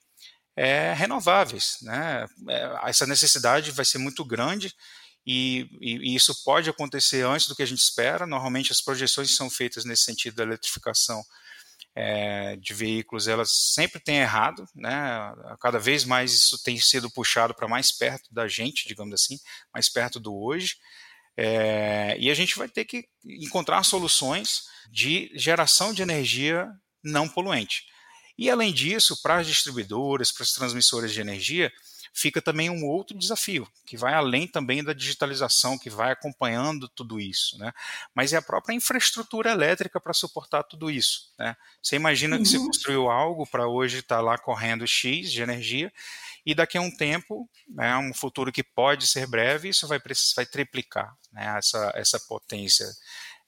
[0.55, 1.77] é, renováveis.
[1.81, 2.25] Né?
[2.49, 4.73] É, essa necessidade vai ser muito grande
[5.25, 8.27] e, e, e, isso pode acontecer antes do que a gente espera.
[8.27, 11.23] Normalmente as projeções são feitas nesse sentido da eletrificação
[11.95, 14.91] é, de veículos, elas sempre têm errado, né?
[15.61, 19.39] Cada vez mais isso tem sido puxado para mais perto da gente, digamos assim,
[19.73, 20.75] mais perto do hoje.
[21.37, 26.67] É, e a gente vai ter que encontrar soluções de geração de energia
[27.03, 27.85] não poluente.
[28.37, 31.71] E além disso, para as distribuidoras, para as transmissoras de energia,
[32.15, 37.19] fica também um outro desafio, que vai além também da digitalização, que vai acompanhando tudo
[37.19, 37.73] isso, né?
[38.15, 41.57] Mas é a própria infraestrutura elétrica para suportar tudo isso, né?
[41.83, 42.43] Você imagina uhum.
[42.43, 45.91] que você construiu algo para hoje estar tá lá correndo X de energia,
[46.45, 49.99] e daqui a um tempo, né, um futuro que pode ser breve, isso vai,
[50.35, 52.85] vai triplicar né, essa, essa potência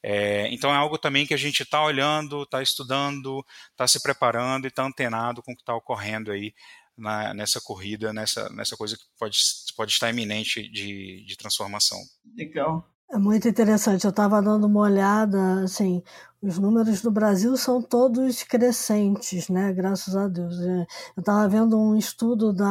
[0.02, 4.64] é, então é algo também que a gente está olhando, está estudando, está se preparando
[4.64, 6.52] e está antenado com o que está ocorrendo aí
[6.96, 9.38] na, nessa corrida, nessa, nessa coisa que pode,
[9.76, 11.98] pode estar iminente de, de transformação.
[12.36, 12.88] Legal.
[13.10, 14.04] É muito interessante.
[14.04, 16.02] Eu estava dando uma olhada, assim,
[16.40, 19.72] os números do Brasil são todos crescentes, né?
[19.72, 20.60] Graças a Deus.
[20.60, 22.68] É, eu estava vendo um estudo da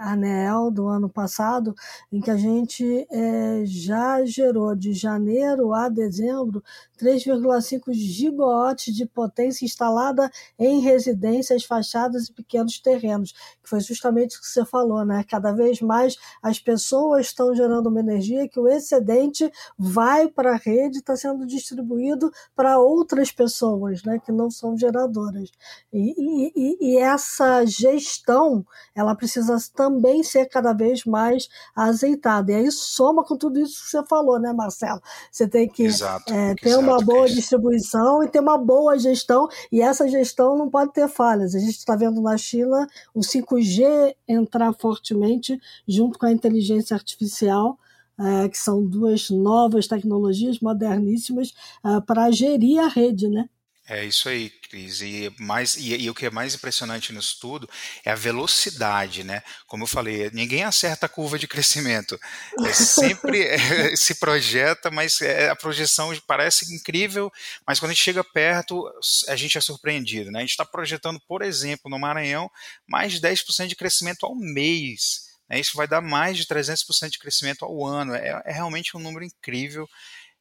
[0.00, 1.74] ANEEL do ano passado,
[2.10, 6.62] em que a gente é, já gerou de janeiro a dezembro
[6.98, 13.32] 3,5 gigawatts de potência instalada em residências, fachadas e pequenos terrenos,
[13.62, 15.22] que foi justamente o que você falou, né?
[15.28, 20.56] Cada vez mais as pessoas estão gerando uma energia que o excedente vai para a
[20.56, 25.50] rede, está sendo distribuído para outras pessoas, né, que não são geradoras.
[25.92, 32.52] E, e, e, essa gestão, ela precisa também ser cada vez mais azeitada.
[32.52, 35.00] E aí soma com tudo isso que você falou, né, Marcelo?
[35.30, 39.48] Você tem que exato, é, ter exato, uma boa distribuição e ter uma boa gestão,
[39.70, 41.54] e essa gestão não pode ter falhas.
[41.54, 47.78] A gente está vendo na China o 5G entrar fortemente junto com a inteligência artificial
[48.18, 51.52] é, que são duas novas tecnologias moderníssimas
[51.84, 53.48] é, para gerir a rede, né?
[53.88, 55.00] É isso aí, Cris.
[55.00, 57.70] E, mais, e, e, o que é mais impressionante no estudo
[58.04, 59.44] é a velocidade, né?
[59.64, 62.18] Como eu falei, ninguém acerta a curva de crescimento.
[62.64, 63.56] É sempre é,
[63.94, 67.30] se projeta, mas é, a projeção parece incrível,
[67.64, 68.84] mas quando a gente chega perto,
[69.28, 70.40] a gente é surpreendido, né?
[70.40, 72.50] A gente está projetando, por exemplo, no Maranhão,
[72.88, 75.25] mais de 10% de crescimento ao mês.
[75.48, 75.60] Né?
[75.60, 78.14] Isso vai dar mais de 300% de crescimento ao ano.
[78.14, 79.88] É, é, realmente um número incrível.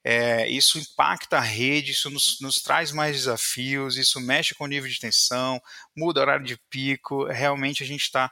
[0.08, 4.68] É, isso impacta a rede, isso nos, nos, traz mais desafios, isso mexe com o
[4.68, 5.60] nível de tensão,
[5.98, 7.26] muda o horário de pico.
[7.26, 8.32] Realmente a gente está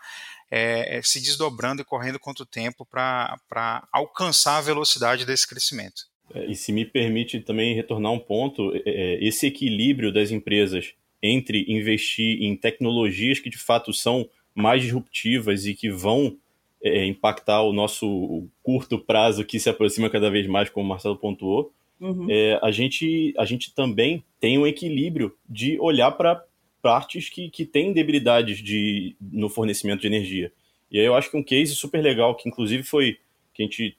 [0.51, 6.03] é, é, se desdobrando e correndo quanto tempo para alcançar a velocidade desse crescimento.
[6.31, 11.65] É, e se me permite também retornar um ponto, é, esse equilíbrio das empresas entre
[11.67, 16.37] investir em tecnologias que de fato são mais disruptivas e que vão
[16.83, 21.15] é, impactar o nosso curto prazo que se aproxima cada vez mais, como o Marcelo
[21.15, 22.27] pontuou, uhum.
[22.29, 26.43] é, a, gente, a gente também tem um equilíbrio de olhar para
[26.81, 30.51] partes que, que têm debilidades de, no fornecimento de energia.
[30.91, 33.17] E aí eu acho que um case super legal, que inclusive foi
[33.53, 33.97] que a gente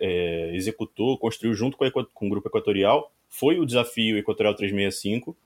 [0.00, 5.36] é, executou, construiu junto com, a, com o Grupo Equatorial, foi o desafio Equatorial 365,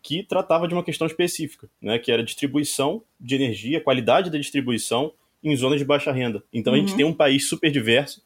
[0.00, 5.12] que tratava de uma questão específica, né, que era distribuição de energia, qualidade da distribuição
[5.42, 6.42] em zonas de baixa renda.
[6.52, 6.78] Então uhum.
[6.78, 6.96] a gente uhum.
[6.96, 8.22] tem um país super diverso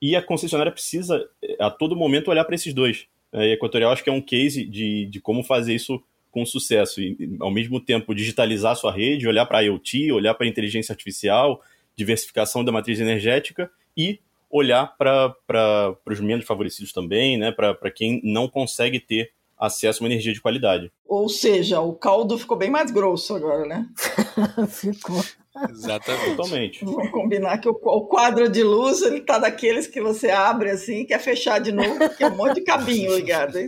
[0.00, 3.06] e a concessionária precisa a todo momento olhar para esses dois.
[3.32, 7.36] A Equatorial acho que é um case de, de como fazer isso com sucesso e
[7.40, 11.62] ao mesmo tempo digitalizar a sua rede, olhar para IoT, olhar para inteligência artificial,
[11.96, 18.48] diversificação da matriz energética e olhar para os menos favorecidos também, né, para quem não
[18.48, 20.92] consegue ter acesso a uma energia de qualidade.
[21.06, 23.88] Ou seja, o caldo ficou bem mais grosso agora, né?
[24.68, 25.24] ficou.
[25.70, 26.36] Exatamente.
[26.36, 26.84] Totalmente.
[26.84, 31.00] Vamos combinar que o, o, quadro de luz, ele tá daqueles que você abre assim
[31.00, 33.58] e quer fechar de novo, porque é um monte de cabinho ligado.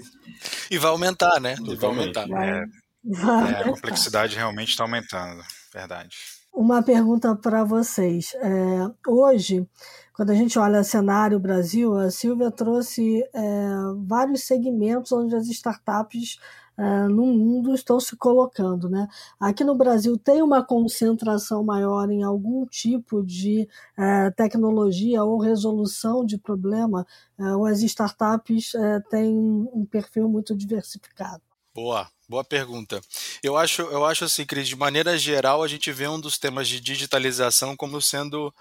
[0.71, 1.57] E vai aumentar, né?
[1.67, 2.27] E vai aumentar.
[2.29, 2.51] Vai.
[2.51, 2.65] É,
[3.05, 3.53] vai.
[3.53, 6.17] É, a complexidade realmente está aumentando, verdade.
[6.53, 8.35] Uma pergunta para vocês.
[8.35, 9.67] É, hoje,
[10.13, 13.69] quando a gente olha o cenário Brasil, a Silvia trouxe é,
[14.07, 16.39] vários segmentos onde as startups
[16.79, 18.89] é, no mundo estão se colocando.
[18.89, 19.09] Né?
[19.41, 26.25] Aqui no Brasil tem uma concentração maior em algum tipo de é, tecnologia ou resolução
[26.25, 27.05] de problema,
[27.39, 31.43] é, ou as startups é, têm um perfil muito diversificado.
[31.75, 33.01] Boa, boa pergunta.
[33.43, 36.67] Eu acho, eu acho assim, Cris, de maneira geral, a gente vê um dos temas
[36.67, 38.53] de digitalização como sendo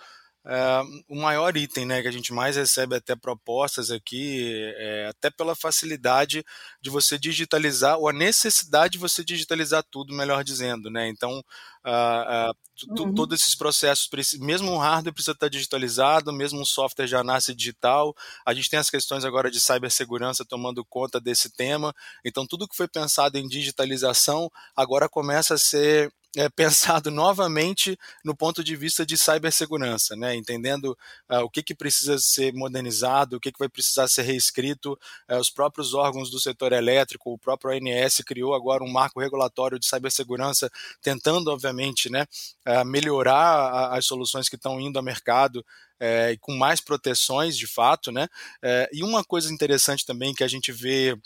[0.50, 5.30] é, o maior item né, que a gente mais recebe até propostas aqui, é, até
[5.30, 6.42] pela facilidade
[6.82, 10.90] de você digitalizar, ou a necessidade de você digitalizar tudo, melhor dizendo.
[10.90, 11.10] Né?
[11.10, 11.44] Então,
[11.86, 13.14] uh, uh, uhum.
[13.14, 18.16] todos esses processos, mesmo o hardware precisa estar digitalizado, mesmo o software já nasce digital.
[18.46, 21.94] A gente tem as questões agora de cibersegurança tomando conta desse tema.
[22.24, 28.36] Então, tudo que foi pensado em digitalização agora começa a ser é, pensado novamente no
[28.36, 30.36] ponto de vista de cibersegurança, né?
[30.36, 30.98] entendendo
[31.32, 34.98] uh, o que, que precisa ser modernizado, o que, que vai precisar ser reescrito.
[35.30, 39.80] Uh, os próprios órgãos do setor elétrico, o próprio ONS criou agora um marco regulatório
[39.80, 40.70] de cibersegurança,
[41.02, 42.26] tentando, obviamente, né,
[42.68, 45.63] uh, melhorar as soluções que estão indo ao mercado
[46.00, 48.12] é, com mais proteções, de fato.
[48.12, 48.28] Né?
[48.63, 51.18] É, e uma coisa interessante também que a gente vê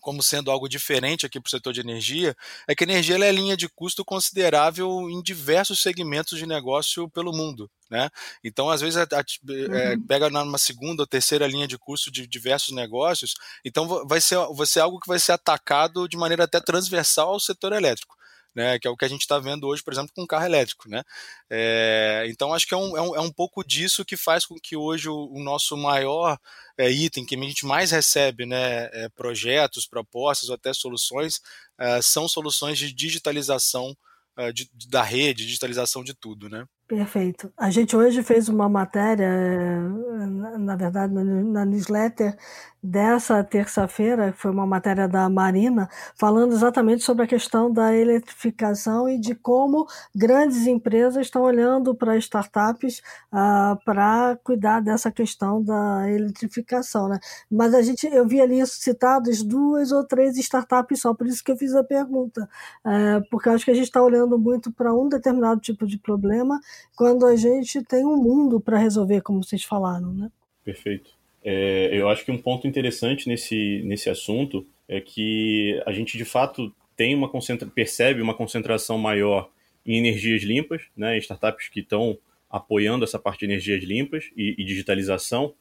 [0.00, 3.32] como sendo algo diferente aqui para o setor de energia, é que a energia é
[3.32, 7.70] linha de custo considerável em diversos segmentos de negócio pelo mundo.
[7.90, 8.10] Né?
[8.44, 10.06] Então, às vezes, a, a, é, uhum.
[10.06, 13.34] pega numa segunda ou terceira linha de custo de diversos negócios,
[13.64, 17.40] então vai ser, vai ser algo que vai ser atacado de maneira até transversal ao
[17.40, 18.17] setor elétrico
[18.54, 20.44] né, que é o que a gente está vendo hoje, por exemplo, com o carro
[20.44, 20.88] elétrico.
[20.88, 21.02] Né?
[21.50, 24.56] É, então, acho que é um, é, um, é um pouco disso que faz com
[24.56, 26.38] que hoje o, o nosso maior
[26.76, 31.40] é, item, que a gente mais recebe né, é, projetos, propostas ou até soluções,
[31.78, 33.96] é, são soluções de digitalização
[34.36, 36.48] é, de, da rede, digitalização de tudo.
[36.48, 36.64] Né?
[36.88, 37.52] Perfeito.
[37.54, 39.28] A gente hoje fez uma matéria,
[40.58, 42.34] na verdade, na newsletter
[42.82, 49.18] dessa terça-feira, foi uma matéria da Marina, falando exatamente sobre a questão da eletrificação e
[49.18, 57.08] de como grandes empresas estão olhando para startups uh, para cuidar dessa questão da eletrificação.
[57.08, 57.18] Né?
[57.50, 61.50] Mas a gente, eu vi ali citadas duas ou três startups só, por isso que
[61.50, 62.48] eu fiz a pergunta,
[62.86, 66.60] uh, porque acho que a gente está olhando muito para um determinado tipo de problema
[66.96, 70.12] quando a gente tem um mundo para resolver, como vocês falaram.
[70.12, 70.30] Né?
[70.64, 71.10] Perfeito.
[71.44, 76.24] É, eu acho que um ponto interessante nesse, nesse assunto é que a gente de
[76.24, 79.48] fato tem uma concentra percebe uma concentração maior
[79.86, 82.18] em energias limpas, né, startups que estão
[82.50, 85.54] apoiando essa parte de energias limpas e, e digitalização,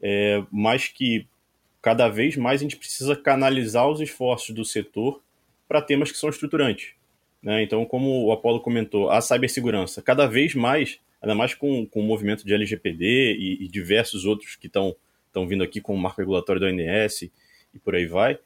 [0.00, 1.26] é, mas que
[1.80, 5.22] cada vez mais a gente precisa canalizar os esforços do setor
[5.66, 6.92] para temas que são estruturantes.
[7.44, 7.62] Né?
[7.62, 12.02] Então, como o Apolo comentou, a cibersegurança, cada vez mais, ainda mais com, com o
[12.02, 14.96] movimento de LGPD e, e diversos outros que estão
[15.46, 17.30] vindo aqui com o marco regulatório da ONS
[17.74, 18.38] e por aí vai,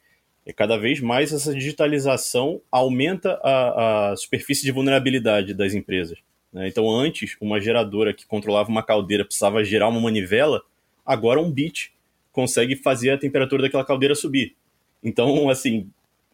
[0.45, 6.17] é cada vez mais essa digitalização aumenta a, a superfície de vulnerabilidade das empresas.
[6.51, 6.67] Né?
[6.67, 10.61] Então, antes, uma geradora que controlava uma caldeira precisava gerar uma manivela,
[11.05, 11.93] agora um bit
[12.33, 14.55] consegue fazer a temperatura daquela caldeira subir.
[15.01, 15.89] Então, assim,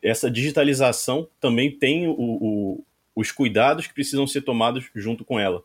[0.06, 2.84] essa digitalização também tem o, o,
[3.16, 5.64] os cuidados que precisam ser tomados junto com ela.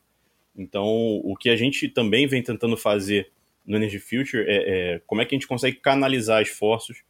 [0.57, 0.87] Então,
[1.23, 3.31] o que a gente também vem tentando fazer
[3.67, 7.03] no Energy Future é, é como é que a gente consegue canalizar esforços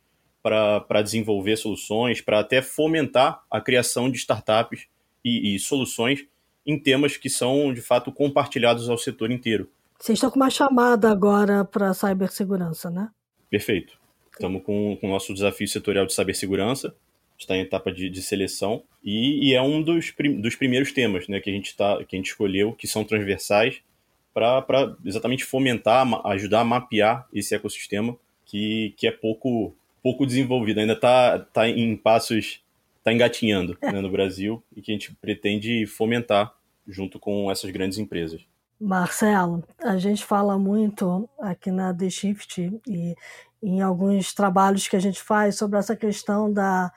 [0.43, 4.87] para desenvolver soluções, para até fomentar a criação de startups
[5.25, 6.27] e, e, soluções
[6.67, 9.71] em temas que são, de fato, compartilhados ao setor inteiro.
[9.99, 13.11] Vocês estão com uma chamada agora para cibersegurança, né?
[13.51, 13.99] Perfeito.
[14.33, 16.95] Estamos com, com o nosso desafio setorial de cibersegurança,
[17.45, 21.27] está em etapa de, de seleção, e, e, é um dos, prim, dos primeiros temas
[21.27, 23.81] né, que, a gente tá, que a gente escolheu, que são transversais,
[24.33, 28.17] para exatamente fomentar, ajudar a mapear esse ecossistema
[28.47, 32.63] que, que é pouco, pouco desenvolvido, ainda está tá em passos,
[32.99, 33.93] está engatinhando é.
[33.93, 36.55] né, no Brasil e que a gente pretende fomentar
[36.87, 38.41] junto com essas grandes empresas.
[38.81, 43.15] Marcelo, a gente fala muito aqui na The Shift e
[43.63, 46.91] em alguns trabalhos que a gente faz sobre essa questão da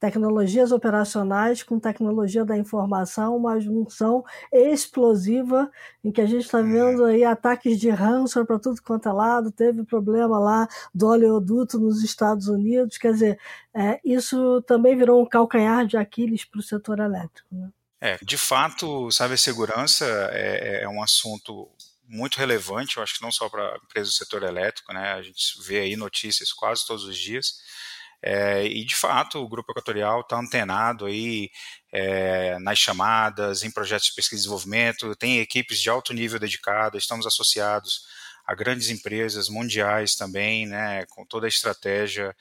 [0.00, 5.70] tecnologias operacionais com tecnologia da informação, uma junção explosiva
[6.02, 6.72] em que a gente está uhum.
[6.72, 11.78] vendo aí ataques de ransomware para tudo quanto é lado, teve problema lá do oleoduto
[11.78, 13.38] nos Estados Unidos, quer dizer,
[13.74, 17.48] é, isso também virou um calcanhar de Aquiles para o setor elétrico.
[17.52, 17.68] Né?
[18.00, 21.68] É, de fato, cibersegurança é, é um assunto
[22.08, 25.12] muito relevante, eu acho que não só para empresas do setor elétrico, né?
[25.12, 27.60] A gente vê aí notícias quase todos os dias.
[28.22, 31.50] É, e de fato o grupo equatorial está antenado aí
[31.92, 37.02] é, nas chamadas, em projetos de pesquisa e desenvolvimento, tem equipes de alto nível dedicadas,
[37.02, 38.02] estamos associados
[38.46, 42.36] a grandes empresas mundiais também, né, com toda a estratégia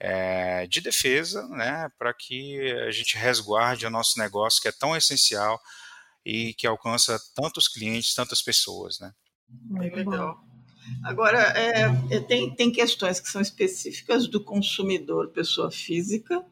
[0.00, 4.96] é, de defesa, né, para que a gente resguarde o nosso negócio que é tão
[4.96, 5.60] essencial
[6.24, 9.12] e que alcança tantos clientes, tantas pessoas, né.
[9.48, 10.49] Muito legal.
[11.02, 16.44] Agora, é, é, tem, tem questões que são específicas do consumidor, pessoa física,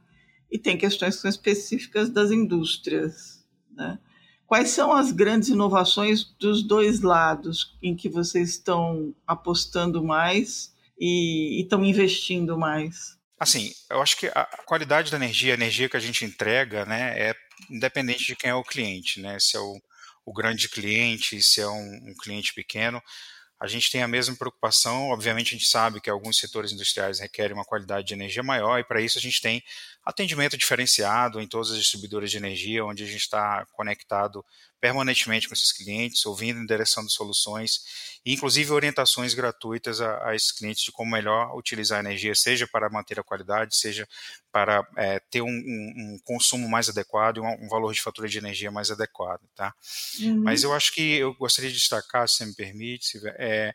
[0.51, 3.45] e tem questões que são específicas das indústrias.
[3.71, 3.99] Né?
[4.47, 11.61] Quais são as grandes inovações dos dois lados em que vocês estão apostando mais e,
[11.63, 13.19] estão investindo mais?
[13.39, 17.29] Assim, eu acho que a qualidade da energia, a energia que a gente entrega, né,
[17.29, 17.35] é
[17.71, 19.39] independente de quem é o cliente, né?
[19.39, 19.81] Se é o,
[20.25, 23.01] o grande cliente, se é um, um cliente pequeno
[23.61, 25.09] a gente tem a mesma preocupação.
[25.09, 28.85] Obviamente, a gente sabe que alguns setores industriais requerem uma qualidade de energia maior, e
[28.85, 29.63] para isso a gente tem
[30.09, 34.43] atendimento diferenciado em todas as distribuidoras de energia, onde a gente está conectado
[34.81, 40.51] permanentemente com esses clientes, ouvindo e endereçando soluções, e inclusive orientações gratuitas a, a esses
[40.51, 44.09] clientes de como melhor utilizar a energia, seja para manter a qualidade, seja
[44.51, 48.29] para é, ter um, um, um, consumo mais adequado e um, um, valor de fatura
[48.29, 49.75] de energia mais adequado, tá?
[50.21, 50.43] Uhum.
[50.43, 53.75] Mas eu acho que eu gostaria de destacar, se você me permite, é,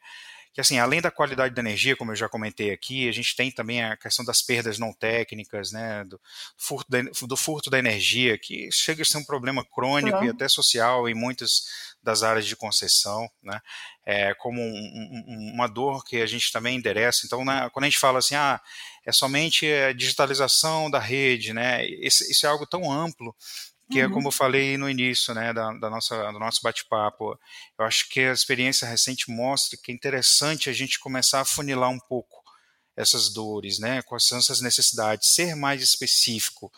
[0.53, 3.51] que assim, além da qualidade da energia, como eu já comentei aqui, a gente tem
[3.51, 6.21] também a questão das perdas não técnicas, né, do
[6.55, 10.25] furto da, do furto da energia, que chega a ser um problema crônico uhum.
[10.25, 11.63] e até social em muitas
[12.03, 13.59] das áreas de concessão, né,
[14.05, 17.25] é, como um, um, uma dor que a gente também endereça.
[17.25, 18.61] Então, né, quando a gente fala assim, ah,
[19.05, 23.35] é somente a digitalização da rede, né, isso, isso é algo tão amplo
[23.93, 24.11] que é uhum.
[24.11, 27.37] como eu falei no início, né, da, da nossa, do nosso bate-papo.
[27.77, 31.91] Eu acho que a experiência recente mostra que é interessante a gente começar a funilar
[31.91, 32.41] um pouco
[32.97, 36.71] essas dores, né, quais são essas necessidades, ser mais específico,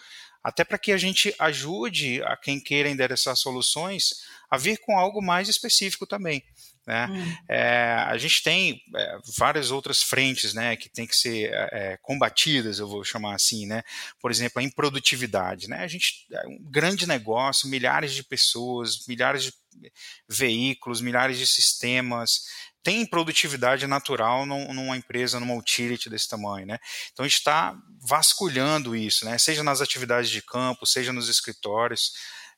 [0.43, 5.22] até para que a gente ajude a quem queira endereçar soluções a vir com algo
[5.22, 6.43] mais específico também.
[6.86, 7.08] Né?
[7.08, 7.36] Hum.
[7.50, 11.98] É, a gente tem é, várias outras frentes né, que tem que ser é, é,
[11.98, 13.84] combatidas, eu vou chamar assim, né?
[14.20, 15.68] por exemplo, a improdutividade.
[15.68, 15.78] Né?
[15.78, 19.54] A gente é um grande negócio, milhares de pessoas, milhares de
[20.30, 22.42] veículos, milhares de sistemas,
[22.86, 26.78] tem produtividade natural numa empresa, numa utility desse tamanho, né?
[27.12, 27.76] Então a gente está
[28.08, 29.40] vasculhando isso, né?
[29.40, 32.12] Seja nas atividades de campo, seja nos escritórios.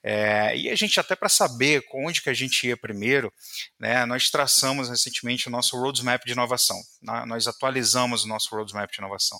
[0.09, 3.29] É, e a gente até para saber onde que a gente ia primeiro,
[3.77, 6.77] né, nós traçamos recentemente o nosso roadmap de inovação.
[7.01, 9.37] Né, nós atualizamos o nosso roadmap de inovação.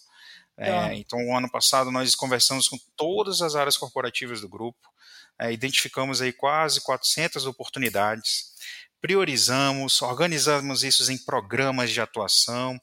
[0.57, 4.89] É, então, o ano passado nós conversamos com todas as áreas corporativas do grupo,
[5.39, 8.56] é, identificamos aí quase 400 oportunidades,
[9.01, 12.79] priorizamos, organizamos isso em programas de atuação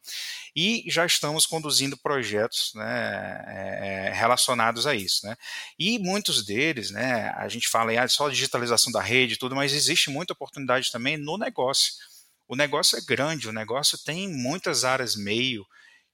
[0.54, 5.26] e já estamos conduzindo projetos né, é, relacionados a isso.
[5.26, 5.36] Né?
[5.78, 9.72] E muitos deles, né, a gente fala ah, só digitalização da rede e tudo, mas
[9.72, 11.92] existe muita oportunidade também no negócio.
[12.46, 15.64] O negócio é grande, o negócio tem muitas áreas meio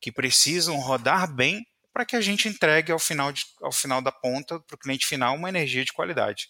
[0.01, 4.13] que precisam rodar bem para que a gente entregue ao final, de, ao final da
[4.13, 6.49] ponta, para o cliente final, uma energia de qualidade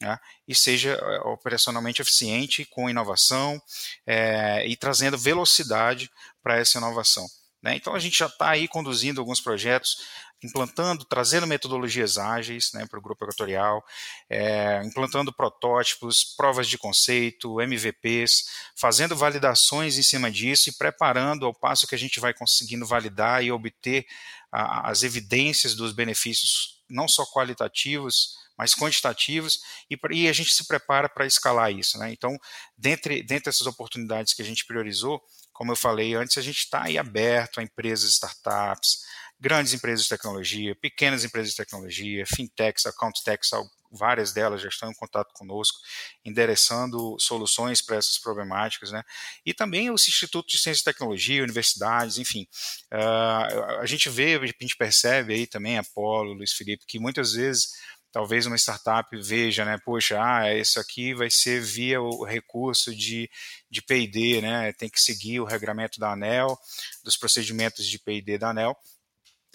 [0.00, 3.60] né, e seja eh, operacionalmente eficiente, com inovação
[4.06, 6.10] é, e trazendo velocidade
[6.42, 7.26] para essa inovação.
[7.62, 7.76] Né?
[7.76, 9.96] Então a gente já está aí conduzindo alguns projetos,
[10.42, 13.82] implantando, trazendo metodologias ágeis né, para o grupo equatorial,
[14.28, 18.44] é, implantando protótipos, provas de conceito, MVPs,
[18.76, 23.42] fazendo validações em cima disso e preparando ao passo que a gente vai conseguindo validar
[23.42, 24.06] e obter
[24.52, 30.66] a, as evidências dos benefícios, não só qualitativos, mais quantitativos, e, e a gente se
[30.66, 31.98] prepara para escalar isso.
[31.98, 32.12] Né?
[32.12, 32.36] Então,
[32.76, 35.20] dentre, dentre essas oportunidades que a gente priorizou,
[35.52, 38.98] como eu falei antes, a gente está aí aberto a empresas, startups,
[39.38, 43.50] grandes empresas de tecnologia, pequenas empresas de tecnologia, fintechs, account techs,
[43.90, 45.78] várias delas já estão em contato conosco,
[46.24, 49.02] endereçando soluções para essas problemáticas, né?
[49.44, 52.46] E também os institutos de ciência e tecnologia, universidades, enfim.
[52.92, 57.70] Uh, a gente vê, a gente percebe aí também, Apolo, Luiz Felipe, que muitas vezes
[58.12, 63.30] talvez uma startup veja, né, poxa, ah, isso aqui vai ser via o recurso de,
[63.70, 66.58] de P&D, né, tem que seguir o regramento da ANEL,
[67.04, 68.76] dos procedimentos de P&D da ANEL,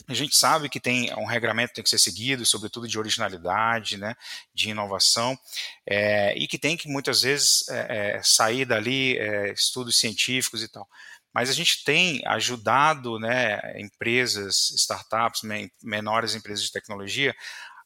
[0.08, 3.98] a gente sabe que tem um regramento que tem que ser seguido, sobretudo de originalidade,
[3.98, 4.16] né,
[4.54, 5.38] de inovação,
[5.86, 10.68] é, e que tem que muitas vezes é, é, sair dali é, estudos científicos e
[10.68, 10.88] tal.
[11.34, 15.42] Mas a gente tem ajudado né, empresas, startups,
[15.82, 17.34] menores empresas de tecnologia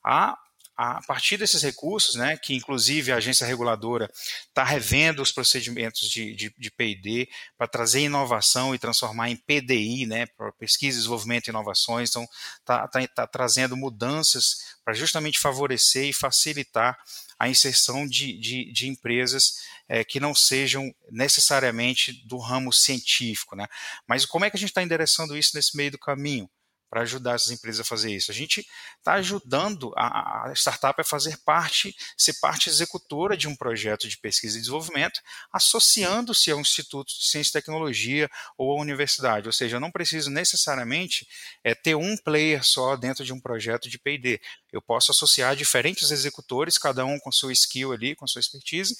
[0.03, 0.35] a
[0.77, 4.09] a partir desses recursos, né, que inclusive a agência reguladora
[4.47, 10.05] está revendo os procedimentos de, de, de P&D para trazer inovação e transformar em PDI,
[10.05, 12.25] né, para pesquisa, desenvolvimento e inovações, então
[12.59, 16.97] está tá, tá trazendo mudanças para justamente favorecer e facilitar
[17.39, 19.55] a inserção de, de, de empresas
[19.87, 23.55] é, que não sejam necessariamente do ramo científico.
[23.55, 23.67] Né?
[24.07, 26.49] Mas como é que a gente está endereçando isso nesse meio do caminho?
[26.89, 28.31] Para ajudar essas empresas a fazer isso.
[28.31, 28.65] A gente
[28.97, 34.17] está ajudando a, a, startup a fazer parte, ser parte executora de um projeto de
[34.17, 35.19] pesquisa e desenvolvimento,
[35.51, 39.47] associando-se a um instituto de ciência e tecnologia ou a universidade.
[39.47, 41.27] Ou seja, eu não preciso necessariamente
[41.63, 44.39] é, ter um player só dentro de um projeto de P&D.
[44.71, 48.95] Eu posso associar diferentes executores, cada um com sua skill ali, com sua expertise,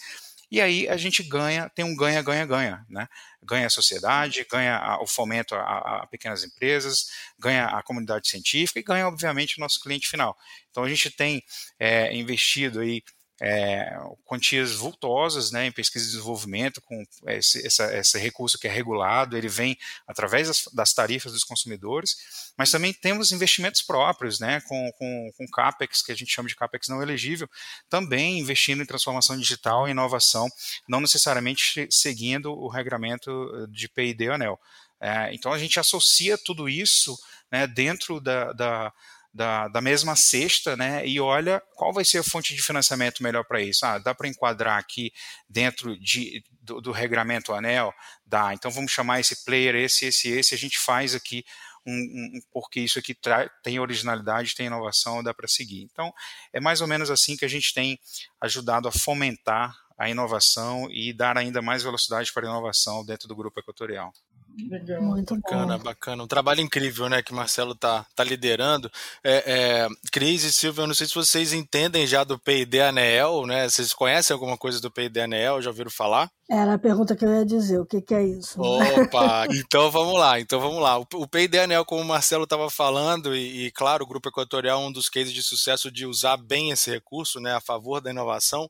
[0.52, 3.08] e aí a gente ganha, tem um ganha, ganha, ganha, né?
[3.44, 8.84] Ganha a sociedade, ganha o fomento a, a, pequenas empresas, ganha a comunidade científica e
[8.84, 10.38] ganha, obviamente, o nosso cliente final.
[10.70, 11.44] Então a gente tem
[11.80, 13.04] é, investido aí
[13.42, 18.72] é, quantias vultosas né, em pesquisa e desenvolvimento, com esse, essa, esse recurso que é
[18.72, 19.78] regulado, ele vem
[20.08, 22.16] através das, das, tarifas dos consumidores,
[22.58, 26.56] mas também temos investimentos próprios, né, com, com, com CAPEX, que a gente chama de
[26.56, 27.50] CAPEX não elegível,
[27.90, 30.48] também investindo em transformação digital e inovação,
[30.88, 34.60] não necessariamente seguindo o regramento de PID ANEL.
[35.00, 37.18] É, então a gente associa tudo isso
[37.52, 38.94] né, dentro da, da
[39.36, 41.06] da, da mesma cesta, né?
[41.06, 43.86] E olha qual vai ser a fonte de financiamento melhor para isso.
[43.86, 45.12] Ah, dá para enquadrar aqui
[45.50, 47.94] dentro de, do, do, regramento ANEL?
[48.26, 48.54] Dá.
[48.54, 50.56] Então vamos chamar esse player, esse, esse, esse.
[50.56, 51.44] A gente faz aqui
[51.86, 53.14] um, um, porque isso aqui
[53.62, 55.82] tem originalidade, tem inovação, dá para seguir.
[55.84, 56.14] Então,
[56.54, 58.00] é mais ou menos assim que a gente tem
[58.40, 63.36] ajudado a fomentar a inovação e dar ainda mais velocidade para a inovação dentro do
[63.36, 64.14] grupo equatorial.
[64.58, 65.02] Legal.
[65.02, 65.84] Muito bacana, bom.
[65.84, 66.24] bacana.
[66.24, 68.90] Um trabalho incrível, né, que o Marcelo tá, tá liderando.
[69.24, 73.46] É, é, Cris e Silvia, eu não sei se vocês entendem já do P&D ANEEL,
[73.46, 73.68] né?
[73.68, 75.62] Vocês conhecem alguma coisa do P&D ANEEL?
[75.62, 76.32] Já ouviram falar?
[76.50, 78.62] Era a pergunta que eu ia dizer, o que, que é isso?
[78.62, 81.00] Opa, então vamos lá, então vamos lá.
[81.00, 84.82] O, o P&D ANEEL, como o Marcelo estava falando, e, e, claro, o Grupo Equatorial
[84.82, 88.12] é um dos cases de sucesso de usar bem esse recurso, né, a favor da
[88.12, 88.70] inovação,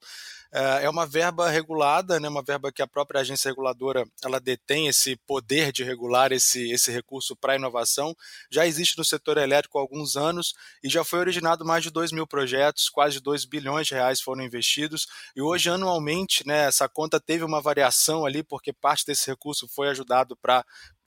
[0.56, 4.88] é, é uma verba regulada, né, uma verba que a própria agência reguladora ela detém
[4.88, 8.16] esse poder de regular esse, esse recurso para inovação.
[8.49, 12.14] Já existe no setor elétrico há alguns anos e já foi originado mais de 2
[12.14, 15.08] mil projetos, quase 2 bilhões de reais foram investidos.
[15.36, 19.89] E hoje, anualmente, né, essa conta teve uma variação ali, porque parte desse recurso foi
[19.89, 20.64] ajudado para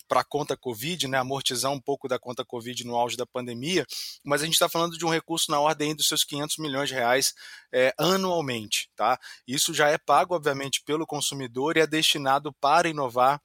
[0.09, 3.87] para a conta Covid, né, amortizar um pouco da conta Covid no auge da pandemia,
[4.25, 6.95] mas a gente está falando de um recurso na ordem dos seus 500 milhões de
[6.95, 7.35] reais
[7.73, 8.89] é, anualmente.
[8.97, 9.19] Tá?
[9.47, 13.41] Isso já é pago, obviamente, pelo consumidor e é destinado para inovar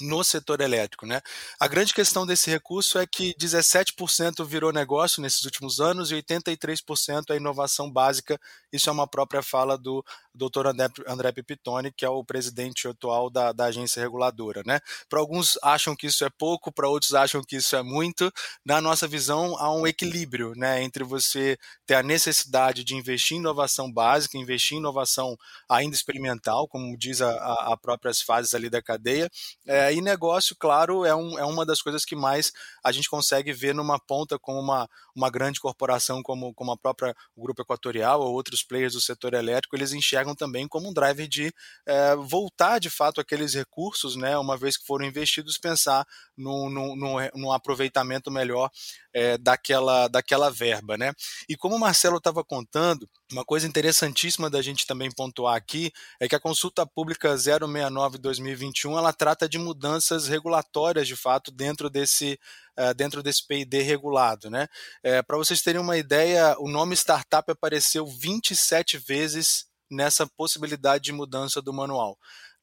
[0.00, 1.06] no setor elétrico.
[1.06, 1.20] Né?
[1.58, 7.30] A grande questão desse recurso é que 17% virou negócio nesses últimos anos e 83%
[7.30, 8.38] é inovação básica.
[8.72, 10.68] Isso é uma própria fala do Dr.
[11.06, 14.62] André, Pipitone, que é o presidente atual da, da agência reguladora.
[14.64, 14.80] Né?
[15.08, 18.32] Para alguns acham que isso é pouco, para outros acham que isso é muito.
[18.64, 23.40] Na nossa visão, há um equilíbrio né, entre você ter a necessidade de investir em
[23.40, 25.36] inovação básica, investir em inovação
[25.68, 29.30] ainda experimental, como diz a próprias fases ali da cadeia,
[29.66, 32.52] é, e negócio, claro, é, um, é uma das coisas que mais
[32.82, 37.14] a gente consegue ver numa ponta com uma, uma grande corporação como, como a própria
[37.36, 41.52] Grupo Equatorial ou outros players do setor elétrico, eles enxergam também como um driver de
[41.86, 46.06] é, voltar de fato aqueles recursos, né, uma vez que foram investidos, pensar
[46.36, 48.70] num aproveitamento melhor
[49.12, 50.96] é, daquela, daquela verba.
[50.96, 51.12] Né?
[51.48, 56.28] E como o Marcelo estava contando, uma coisa interessantíssima da gente também pontuar aqui é
[56.28, 62.38] que a consulta pública 069-2021 ela trata de mudanças regulatórias de fato dentro desse
[62.78, 64.66] uh, dentro desse P&D regulado, né?
[65.02, 71.12] É, Para vocês terem uma ideia, o nome startup apareceu 27 vezes nessa possibilidade de
[71.12, 72.16] mudança do manual.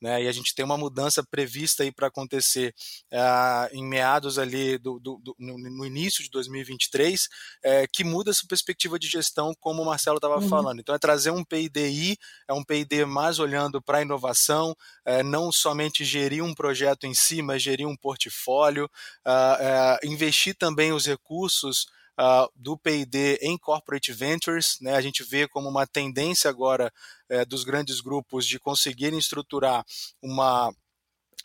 [0.05, 0.21] Né?
[0.21, 2.75] E a gente tem uma mudança prevista aí para acontecer
[3.11, 7.27] uh, em meados ali do, do, do no, início de 2023,
[7.63, 10.47] é, que muda essa perspectiva de gestão, como o Marcelo estava uhum.
[10.47, 10.79] falando.
[10.79, 15.51] Então é trazer um PIDI, é um PID mais olhando para a inovação, é, não
[15.51, 21.07] somente gerir um projeto em si, mas gerir um portfólio, uh, uh, investir também os
[21.07, 21.87] recursos
[22.19, 24.77] uh, do P&D em corporate ventures.
[24.81, 24.95] Né?
[24.95, 26.91] A gente vê como uma tendência agora
[27.29, 29.85] uh, dos grandes grupos de conseguirem estruturar
[30.21, 30.73] uma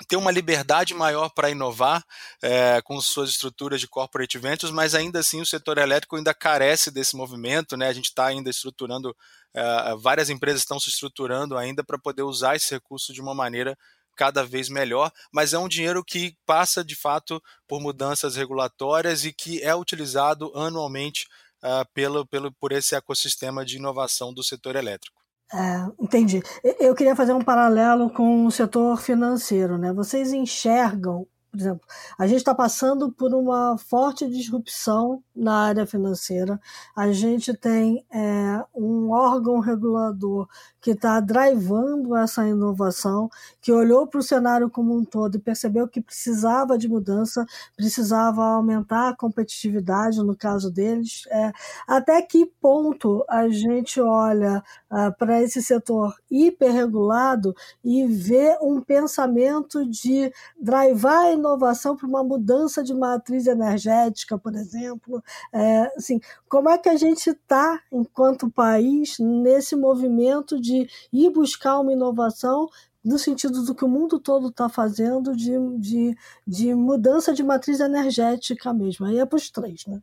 [0.08, 2.02] ter uma liberdade maior para inovar
[2.42, 6.90] é, com suas estruturas de corporate ventures, mas ainda assim o setor elétrico ainda carece
[6.90, 7.88] desse movimento, né?
[7.88, 9.14] A gente está ainda estruturando,
[9.54, 13.76] é, várias empresas estão se estruturando ainda para poder usar esse recurso de uma maneira
[14.20, 19.32] cada vez melhor, mas é um dinheiro que passa de fato por mudanças regulatórias e
[19.32, 21.26] que é utilizado anualmente
[21.64, 25.18] uh, pelo, pelo, por esse ecossistema de inovação do setor elétrico.
[25.50, 26.42] É, entendi.
[26.78, 29.78] Eu queria fazer um paralelo com o setor financeiro.
[29.78, 29.90] Né?
[29.90, 31.86] Vocês enxergam por exemplo,
[32.16, 36.60] a gente está passando por uma forte disrupção na área financeira.
[36.94, 40.48] A gente tem é, um órgão regulador
[40.80, 43.28] que está drivando essa inovação,
[43.60, 47.44] que olhou para o cenário como um todo e percebeu que precisava de mudança,
[47.76, 51.24] precisava aumentar a competitividade, no caso deles.
[51.30, 51.52] É,
[51.86, 59.84] até que ponto a gente olha é, para esse setor hiperregulado e vê um pensamento
[59.84, 65.22] de drivar inovação para uma mudança de matriz energética, por exemplo?
[65.52, 71.80] É, assim, como é que a gente está, enquanto país, nesse movimento de ir buscar
[71.80, 72.68] uma inovação
[73.04, 76.16] no sentido do que o mundo todo está fazendo de, de,
[76.46, 79.06] de mudança de matriz energética mesmo.
[79.06, 80.00] Aí é para os três, né?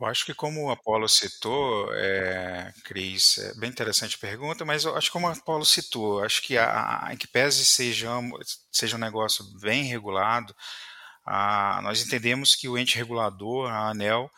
[0.00, 4.84] Eu acho que como o Apolo citou, é, Cris, é bem interessante a pergunta, mas
[4.84, 8.08] eu acho que como o Apolo citou, acho que a, a, que pese seja,
[8.70, 10.54] seja um negócio bem regulado,
[11.26, 14.30] a, nós entendemos que o ente regulador, a ANEL,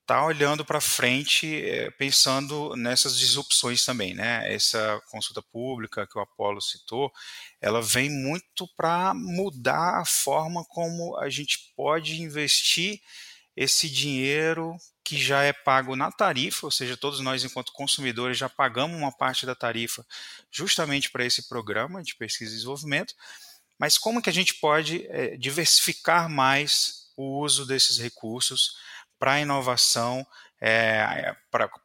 [0.00, 4.54] está olhando para frente, é, pensando nessas disrupções também, né?
[4.54, 7.10] Essa consulta pública que o Apolo citou,
[7.60, 13.00] ela vem muito para mudar a forma como a gente pode investir
[13.56, 18.48] esse dinheiro que já é pago na tarifa, ou seja, todos nós enquanto consumidores já
[18.48, 20.04] pagamos uma parte da tarifa
[20.50, 23.14] justamente para esse programa de pesquisa e desenvolvimento,
[23.78, 28.76] mas como que a gente pode é, diversificar mais o uso desses recursos
[29.18, 30.26] para inovação,
[30.60, 31.36] é,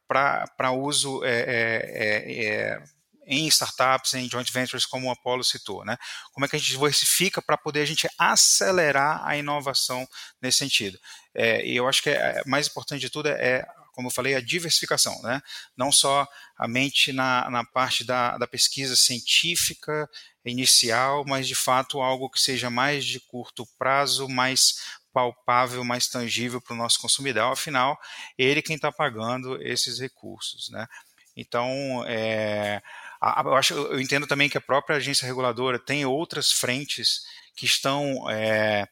[0.08, 2.84] para uso é, é, é,
[3.30, 5.86] em startups, em joint ventures, como o Apollo citou.
[5.86, 5.96] Né?
[6.34, 10.08] Como é que a gente diversifica para poder a gente acelerar a inovação
[10.42, 10.98] nesse sentido?
[11.34, 13.64] É, e eu acho que é, mais importante de tudo é,
[13.94, 15.42] como eu falei, a diversificação, né?
[15.76, 16.26] não só
[16.58, 20.10] a mente na, na parte da, da pesquisa científica
[20.46, 26.62] inicial, mas de fato algo que seja mais de curto prazo, mais palpável, mais tangível
[26.62, 27.52] para o nosso consumidor.
[27.52, 28.00] Afinal,
[28.38, 30.88] ele quem está pagando esses recursos, né?
[31.36, 32.82] Então, é,
[33.22, 37.22] eu, acho, eu entendo também que a própria agência reguladora tem outras frentes
[37.56, 38.88] que estão é,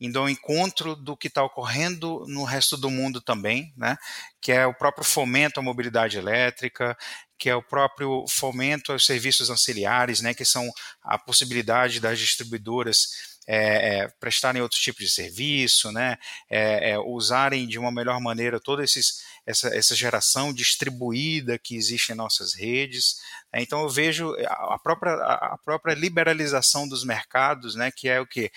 [0.00, 3.96] indo ao encontro do que está ocorrendo no resto do mundo também, né?
[4.40, 6.96] que é o próprio fomento à mobilidade elétrica,
[7.38, 10.34] que é o próprio fomento aos serviços auxiliares, né?
[10.34, 10.68] que são
[11.02, 16.18] a possibilidade das distribuidoras é, é, prestarem outro tipo de serviço, né,
[16.50, 22.12] é, é, usarem de uma melhor maneira toda esses, essa, essa geração distribuída que existe
[22.12, 23.16] em nossas redes.
[23.50, 23.62] Né.
[23.62, 28.50] Então eu vejo a própria, a própria liberalização dos mercados, né, que é o que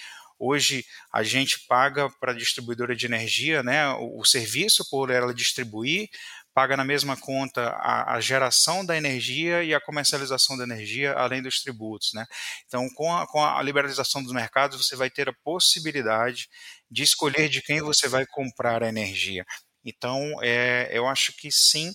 [0.43, 0.83] Hoje
[1.13, 6.09] a gente paga para a distribuidora de energia né, o, o, serviço por ela distribuir,
[6.53, 11.41] paga na mesma conta a, a, geração da energia e a comercialização da energia, além
[11.41, 12.11] dos tributos.
[12.13, 12.25] Né?
[12.67, 16.49] Então, com a, com a liberalização dos mercados, você vai ter a possibilidade
[16.89, 19.45] de escolher de quem você vai comprar a energia.
[19.83, 21.91] Então, é, eu acho que sim,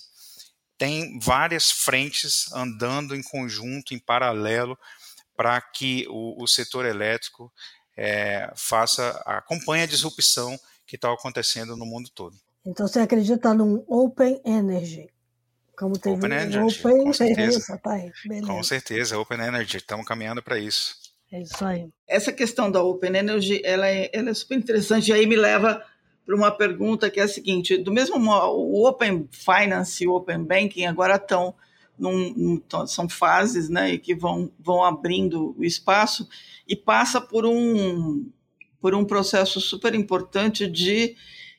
[0.77, 4.77] tem várias frentes andando em conjunto, em paralelo,
[5.35, 7.53] para que o, o, setor elétrico
[7.95, 12.35] é, faça, acompanhe a disrupção que está acontecendo no mundo todo.
[12.67, 15.09] Então você acredita num Open Energy?
[15.77, 17.77] Como teve Open Energy, Open com certeza.
[17.77, 18.11] Tá aí,
[18.45, 20.97] com certeza, Open Energy, estamos caminhando para isso.
[21.31, 21.87] É isso aí.
[22.05, 25.81] Essa questão da Open Energy, ela é, ela é super interessante, e aí me leva
[26.25, 30.13] para uma pergunta que é a seguinte, do mesmo modo, o Open Finance e o
[30.13, 31.55] Open Banking agora estão
[31.97, 36.27] num, num, são fases né, que vão, vão abrindo o espaço
[36.67, 38.29] e passa por um,
[38.81, 41.15] por um processo super importante de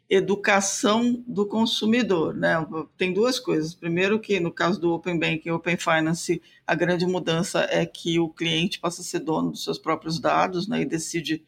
[0.09, 2.55] educação do consumidor, né?
[2.97, 3.75] Tem duas coisas.
[3.75, 8.29] Primeiro que no caso do Open Banking Open Finance, a grande mudança é que o
[8.29, 10.81] cliente passa a ser dono dos seus próprios dados, né?
[10.81, 11.45] E decide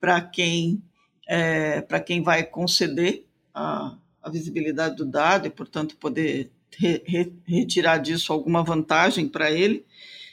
[0.00, 0.82] para quem
[1.26, 7.32] é, para quem vai conceder a, a, visibilidade do dado e, portanto, poder re, re,
[7.44, 9.84] retirar disso alguma vantagem para ele.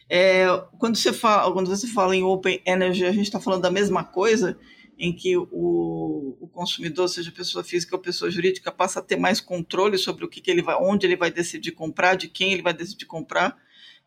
[0.08, 0.46] É,
[0.78, 4.04] quando, você fala, quando você fala em Open Energy, a gente está falando da mesma
[4.04, 4.56] coisa,
[5.04, 9.42] em que o, o, consumidor, seja pessoa física ou pessoa jurídica, passa a ter mais
[9.42, 12.62] controle sobre o que, que ele vai, onde ele vai decidir comprar, de quem ele
[12.62, 13.58] vai decidir comprar,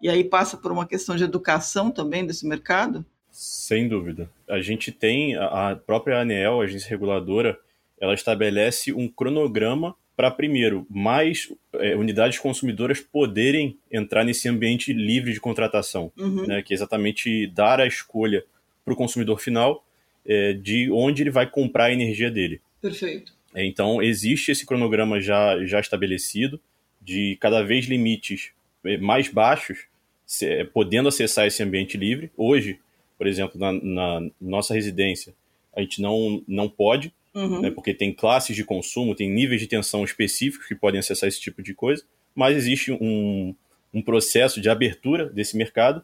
[0.00, 3.04] e aí passa por uma questão de educação também desse mercado?
[3.30, 4.30] Sem dúvida.
[4.48, 7.58] A gente tem a própria ANEEL, a agência reguladora,
[8.00, 15.34] ela estabelece um cronograma para, primeiro, mais é, unidades consumidoras poderem entrar nesse ambiente livre
[15.34, 16.46] de contratação, uhum.
[16.46, 18.42] né, que é exatamente dar a escolha
[18.82, 19.85] para o consumidor final
[20.26, 22.60] é, de onde ele vai comprar a energia dele.
[22.80, 23.32] Perfeito.
[23.54, 26.60] É, então, existe esse cronograma já, já estabelecido
[27.00, 28.50] de cada vez limites
[28.84, 29.78] é, mais baixos,
[30.26, 32.30] se, é, podendo acessar esse ambiente livre.
[32.36, 32.78] Hoje,
[33.16, 35.34] por exemplo, na, na nossa residência,
[35.74, 37.62] a gente não, não pode, uhum.
[37.62, 41.40] né, porque tem classes de consumo, tem níveis de tensão específicos que podem acessar esse
[41.40, 42.02] tipo de coisa,
[42.34, 43.54] mas existe um,
[43.92, 46.02] um processo de abertura desse mercado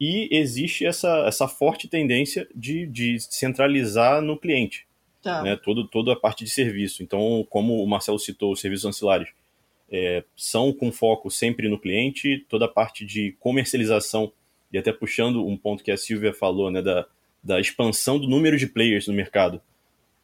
[0.00, 4.86] e existe essa, essa forte tendência de, de centralizar no cliente.
[5.22, 5.42] Tá.
[5.42, 7.02] Né, todo, toda a parte de serviço.
[7.02, 9.30] Então, como o Marcelo citou, os serviços ancilares
[9.90, 14.30] é, são com foco sempre no cliente, toda a parte de comercialização,
[14.70, 17.06] e até puxando um ponto que a Silvia falou, né, da,
[17.42, 19.62] da expansão do número de players no mercado,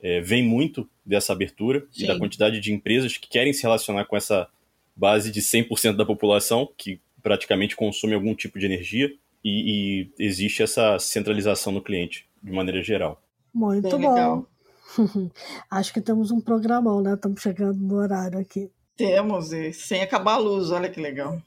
[0.03, 2.05] é, vem muito dessa abertura Sim.
[2.05, 4.49] e da quantidade de empresas que querem se relacionar com essa
[4.95, 9.11] base de 100% da população, que praticamente consome algum tipo de energia
[9.45, 13.23] e, e existe essa centralização no cliente, de maneira geral.
[13.53, 14.15] Muito Bem bom.
[14.15, 14.47] Legal.
[15.71, 17.15] Acho que temos um programão, né?
[17.15, 18.71] Estamos chegando no horário aqui.
[19.01, 21.41] Temos, e sem acabar a luz, olha que legal.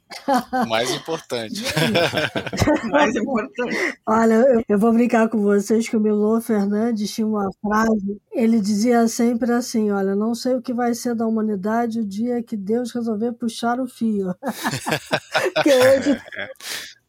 [0.67, 1.61] Mais importante.
[2.89, 3.99] Mais importante.
[4.07, 8.59] Olha, eu, eu, vou brincar com vocês que o Milô Fernandes tinha uma frase, ele
[8.59, 12.57] dizia sempre assim, olha, não sei o que vai ser da humanidade o dia que
[12.57, 14.33] Deus resolver puxar o fio.
[15.61, 16.19] que hoje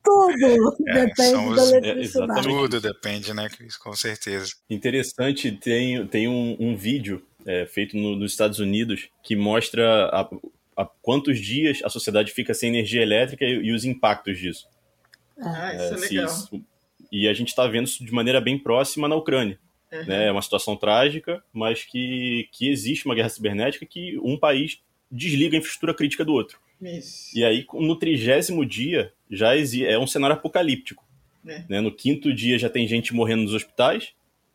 [0.05, 2.41] tudo é, depende da eletricidade.
[2.41, 3.77] É, tudo depende, né, Cris?
[3.77, 4.53] Com certeza.
[4.69, 10.29] Interessante, tem, tem um, um vídeo é, feito no, nos Estados Unidos que mostra a,
[10.77, 14.69] a, quantos dias a sociedade fica sem energia elétrica e, e os impactos disso.
[15.39, 16.27] Ah, isso é, é legal.
[16.27, 16.65] Isso,
[17.11, 19.59] e a gente está vendo isso de maneira bem próxima na Ucrânia.
[19.93, 20.05] Uhum.
[20.05, 20.27] Né?
[20.27, 24.81] É uma situação trágica, mas que, que existe uma guerra cibernética que um país
[25.11, 26.59] desliga a infraestrutura crítica do outro.
[26.81, 27.37] Isso.
[27.37, 31.05] E aí, no trigésimo dia, já existe, é um cenário apocalíptico.
[31.47, 31.65] É.
[31.69, 31.81] Né?
[31.81, 34.13] No quinto dia já tem gente morrendo nos hospitais,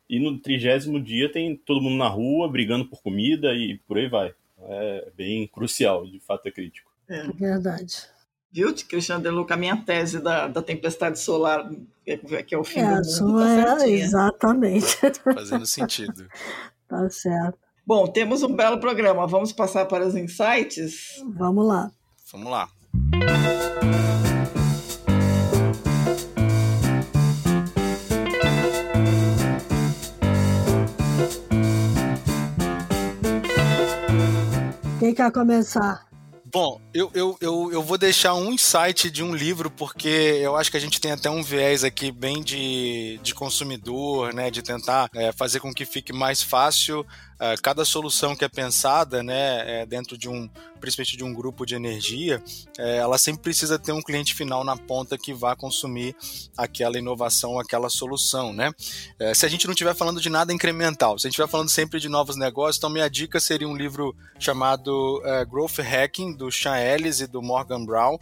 [0.09, 4.09] e no trigésimo dia tem todo mundo na rua brigando por comida e por aí
[4.09, 4.33] vai.
[4.61, 6.91] É bem crucial, de fato é crítico.
[7.07, 8.07] É verdade.
[8.51, 11.69] Viu, Cristiano De Luca, a minha tese da, da tempestade solar,
[12.03, 14.97] que é o fim é, do mundo, tá é, exatamente.
[15.23, 16.27] Fazendo sentido.
[16.89, 17.59] tá certo.
[17.85, 19.27] Bom, temos um belo programa.
[19.27, 21.23] Vamos passar para os insights?
[21.35, 21.91] Vamos lá.
[22.31, 22.69] Vamos lá.
[34.99, 36.07] Quem quer começar?
[36.51, 40.69] Bom, eu, eu, eu, eu, vou deixar um insight de um livro, porque eu acho
[40.69, 44.51] que a gente tem até um viés aqui bem de, de consumidor, né?
[44.51, 47.05] De tentar é, fazer com que fique mais fácil
[47.61, 49.81] cada solução que é pensada, né?
[49.81, 52.43] É, dentro de um, principalmente de um grupo de energia,
[52.77, 56.15] é, ela sempre precisa ter um cliente final na ponta que vá consumir
[56.57, 58.71] aquela inovação, aquela solução, né?
[59.17, 61.69] É, se a gente não estiver falando de nada incremental, se a gente estiver falando
[61.69, 66.77] sempre de novos negócios, então minha dica seria um livro chamado Growth Hacking, do Sean
[66.77, 68.17] Ellis e do Morgan Brown.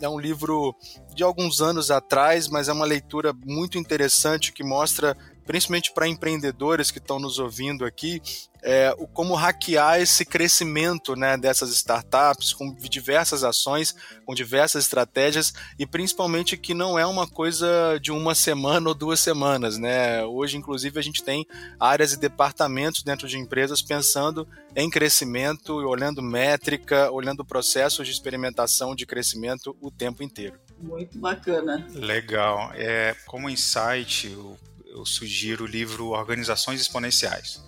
[0.00, 0.74] É um livro
[1.14, 5.16] de alguns anos atrás, mas é uma leitura muito interessante que mostra
[5.46, 8.20] principalmente para empreendedores que estão nos ouvindo aqui,
[8.62, 15.52] é, o, como hackear esse crescimento né, dessas startups com diversas ações, com diversas estratégias
[15.78, 19.78] e principalmente que não é uma coisa de uma semana ou duas semanas.
[19.78, 20.24] Né?
[20.24, 21.44] Hoje, inclusive, a gente tem
[21.78, 28.94] áreas e departamentos dentro de empresas pensando em crescimento, olhando métrica, olhando processos de experimentação
[28.94, 30.58] de crescimento o tempo inteiro.
[30.80, 31.86] Muito bacana.
[31.94, 32.70] Legal.
[32.74, 34.56] É, como insight, eu,
[34.92, 37.62] eu sugiro o livro Organizações Exponenciais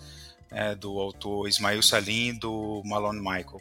[0.50, 3.60] é, do autor Ismail Salim e do Malone Michael.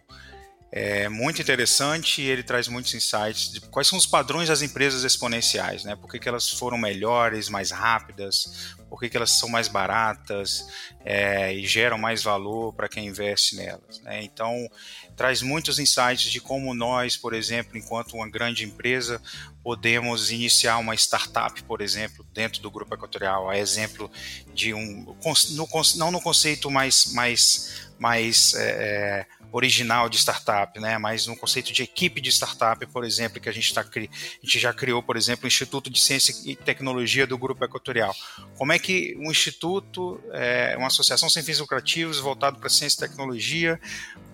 [0.71, 5.03] é muito interessante e ele traz muitos insights de quais são os padrões das empresas
[5.03, 5.95] exponenciais, né?
[5.95, 10.67] Por que, que elas foram melhores, mais rápidas, por que, que elas são mais baratas
[11.03, 13.99] é, e geram mais valor para quem investe nelas.
[14.01, 14.23] Né?
[14.23, 14.69] Então,
[15.15, 19.21] traz muitos insights de como nós, por exemplo, enquanto uma grande empresa,
[19.63, 24.11] podemos iniciar uma startup, por exemplo, dentro do grupo equatorial, a exemplo
[24.53, 25.15] de um,
[25.51, 30.97] no, não no conceito mais, mais, mais é, é original de startup, né?
[30.97, 34.59] Mas no conceito de equipe de startup, por exemplo, que a gente, tá, a gente
[34.59, 38.15] já criou, por exemplo, o Instituto de Ciência e Tecnologia do Grupo Equatorial.
[38.57, 43.07] Como é que um instituto, é, uma associação sem fins lucrativos voltado para ciência e
[43.07, 43.79] tecnologia,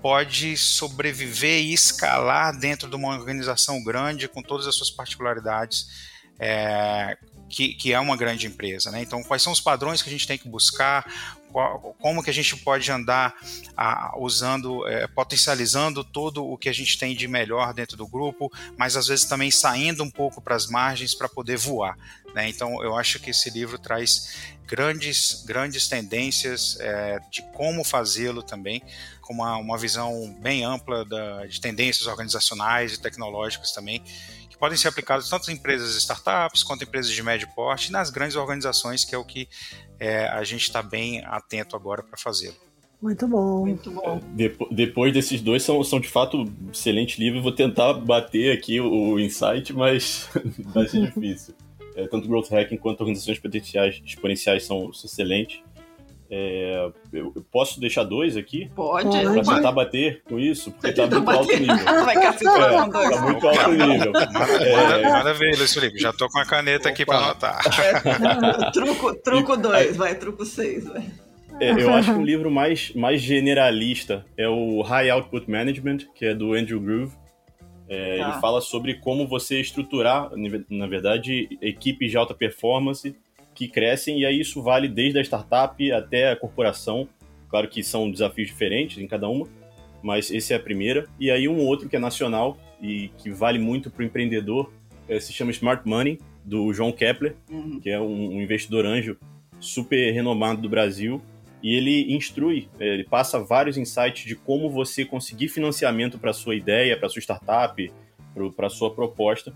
[0.01, 6.09] pode sobreviver e escalar dentro de uma organização grande com todas as suas particularidades?
[6.39, 7.17] É,
[7.49, 8.91] que, que, é uma grande empresa.
[8.91, 9.01] Né?
[9.01, 11.05] Então, quais são os padrões que a gente tem que buscar?
[11.99, 13.35] como que a gente pode andar
[14.17, 18.95] usando, é, potencializando todo o que a gente tem de melhor dentro do grupo, mas
[18.95, 21.97] às vezes também saindo um pouco para as margens para poder voar.
[22.35, 22.47] Né?
[22.49, 24.35] Então, eu acho que esse livro traz
[24.67, 28.83] grandes, grandes tendências é, de como fazê-lo também,
[29.29, 34.01] com uma, uma visão bem ampla da, de tendências organizacionais e tecnológicas também,
[34.59, 38.09] podem ser aplicados tanto em empresas startups quanto em empresas de médio porte e nas
[38.09, 39.47] grandes organizações, que é o que
[39.99, 42.55] é, a gente está bem atento agora para fazê-lo.
[42.99, 43.65] Muito bom.
[43.65, 44.19] Muito bom.
[44.71, 47.41] depois desses dois são, são de fato excelentes livros.
[47.41, 50.27] Vou tentar bater aqui o, o insight, mas
[50.73, 51.53] vai ser difícil.
[51.95, 55.61] É, tanto Growth Hacking quanto organizações potenciais exponenciais são, são excelentes.
[56.31, 58.69] É, eu, posso deixar dois aqui?
[58.75, 59.09] Pode.
[59.09, 62.05] Pra tentar bater com isso, porque tá muito alto nível.
[62.05, 64.13] Vai é, tá muito alto nível.
[64.61, 65.57] É...
[65.57, 65.97] Luiz Felipe.
[65.97, 66.89] Já tô com a caneta Opa.
[66.89, 67.61] aqui para anotar.
[67.79, 71.03] É, truco truco dois, vai, truco seis, vai.
[71.59, 76.25] É, eu acho que o livro mais, mais generalista é o High Output Management, que
[76.25, 77.13] é do Andrew Groove.
[77.89, 78.29] É, tá.
[78.29, 80.29] Ele fala sobre como você estruturar,
[80.69, 83.15] na verdade, equipes de alta performance
[83.59, 87.09] que crescem, e aí isso vale desde a startup até a corporação.
[87.49, 89.45] Claro que são desafios diferentes em cada uma,
[90.01, 91.05] mas esse é a primeira.
[91.19, 94.71] E aí um outro que é nacional e que vale muito para o empreendedor
[95.09, 97.81] é, se chama Smart Money, do João Kepler, uhum.
[97.81, 99.17] que é um, um, investidor anjo
[99.59, 101.21] super renomado do Brasil.
[101.61, 106.55] E ele instrui, é, ele passa vários insights de como você conseguir financiamento para sua
[106.55, 107.91] ideia, para sua startup,
[108.55, 109.53] para sua proposta.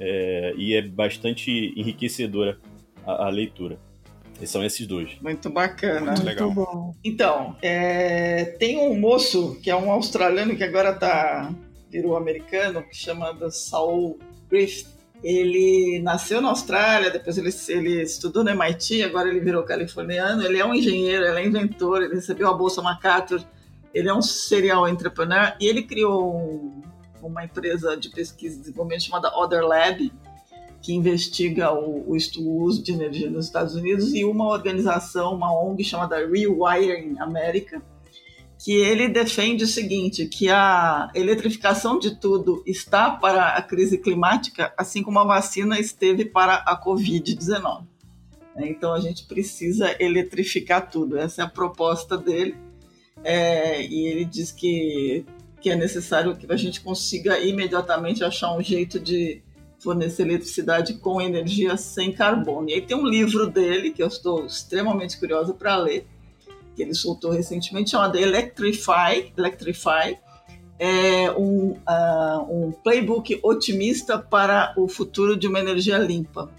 [0.00, 2.58] É, e é bastante enriquecedora
[3.06, 3.78] a, a leitura.
[4.40, 5.16] E são esses dois.
[5.20, 6.12] Muito bacana.
[6.12, 6.50] Muito legal.
[6.50, 6.94] Muito bom.
[7.02, 11.52] Então, é, tem um moço que é um australiano que agora tá,
[11.90, 14.18] virou americano, que chama Saul
[14.50, 14.94] Griffith.
[15.24, 20.42] Ele nasceu na Austrália, depois ele, ele estudou no MIT, agora ele virou californiano.
[20.42, 23.42] Ele é um engenheiro, ele é inventor, ele recebeu a Bolsa MacArthur,
[23.94, 26.82] ele é um serial entrepreneur e ele criou um,
[27.22, 30.12] uma empresa de pesquisa e desenvolvimento chamada Other Lab,
[30.86, 35.82] que investiga o, o, uso de energia nos Estados Unidos, e uma organização, uma ONG
[35.82, 37.82] chamada Rewiring America,
[38.56, 44.72] que ele defende o seguinte, que a eletrificação de tudo está para a crise climática,
[44.78, 47.82] assim como a vacina esteve para a Covid-19.
[48.58, 51.18] Então a gente precisa eletrificar tudo.
[51.18, 52.54] Essa é a proposta dele.
[53.24, 55.26] É, e ele diz que,
[55.60, 59.42] que é necessário que a gente consiga imediatamente achar um jeito de
[59.78, 62.68] fornecer eletricidade com energia sem carbono.
[62.68, 66.06] E aí tem um livro dele que eu estou extremamente curiosa para ler,
[66.74, 70.18] que ele soltou recentemente, chamado Electrify, Electrify,
[70.78, 76.50] é um, uh, um playbook otimista para o futuro de uma energia limpa.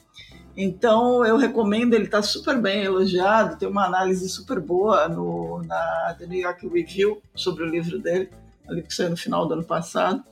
[0.55, 6.15] Então eu recomendo, ele está super bem elogiado, tem uma análise super boa no, na
[6.18, 8.30] The New York Review sobre o livro dele,
[8.68, 10.24] ali que saiu no final do ano passado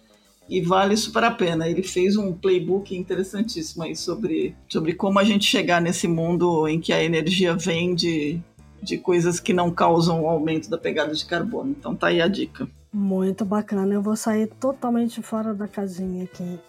[0.48, 1.68] e vale super a pena.
[1.68, 6.80] Ele fez um playbook interessantíssimo aí sobre, sobre como a gente chegar nesse mundo em
[6.80, 8.40] que a energia vem de,
[8.82, 11.72] de coisas que não causam o aumento da pegada de carbono.
[11.72, 12.68] Então tá aí a dica.
[12.94, 13.94] Muito bacana.
[13.94, 16.60] Eu vou sair totalmente fora da casinha aqui.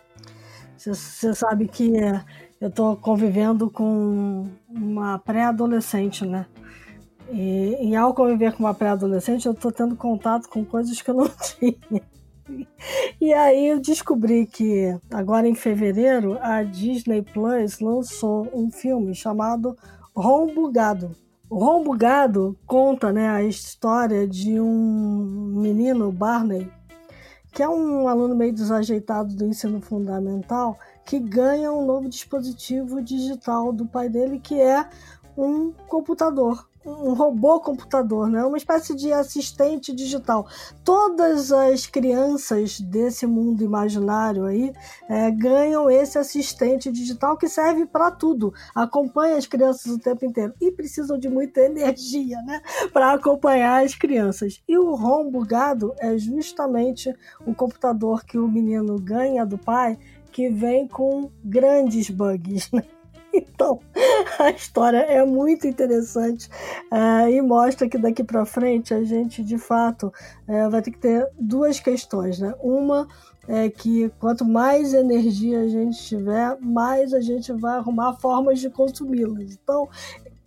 [0.77, 2.22] Você sabe que é,
[2.61, 6.47] eu estou convivendo com uma pré-adolescente, né?
[7.31, 11.14] E, e, ao conviver com uma pré-adolescente, eu estou tendo contato com coisas que eu
[11.14, 12.03] não tinha.
[13.20, 19.76] E aí eu descobri que agora em fevereiro a Disney Plus lançou um filme chamado
[20.14, 21.12] Rom Bugado.
[21.49, 26.70] O Bugado conta né, a história de um menino, Barney,
[27.53, 33.72] que é um aluno meio desajeitado do ensino fundamental, que ganha um novo dispositivo digital
[33.72, 34.88] do pai dele, que é
[35.36, 38.45] um computador um robô computador, né?
[38.45, 40.47] uma espécie de assistente digital.
[40.84, 44.72] Todas as crianças desse mundo imaginário aí
[45.09, 50.55] é, ganham esse assistente digital que serve para tudo, acompanha as crianças o tempo inteiro
[50.61, 52.62] e precisam de muita energia né?
[52.93, 54.62] para acompanhar as crianças.
[54.68, 57.12] E o ROM bugado é justamente
[57.45, 59.99] o computador que o menino ganha do pai
[60.30, 62.70] que vem com grandes bugs.
[62.70, 62.82] Né?
[63.57, 63.80] Então,
[64.39, 66.49] a história é muito interessante
[66.93, 70.12] uh, e mostra que daqui para frente a gente, de fato,
[70.49, 72.39] uh, vai ter que ter duas questões.
[72.39, 72.55] Né?
[72.61, 73.09] Uma
[73.49, 78.68] é que quanto mais energia a gente tiver, mais a gente vai arrumar formas de
[78.68, 79.53] consumi-las.
[79.62, 79.89] Então,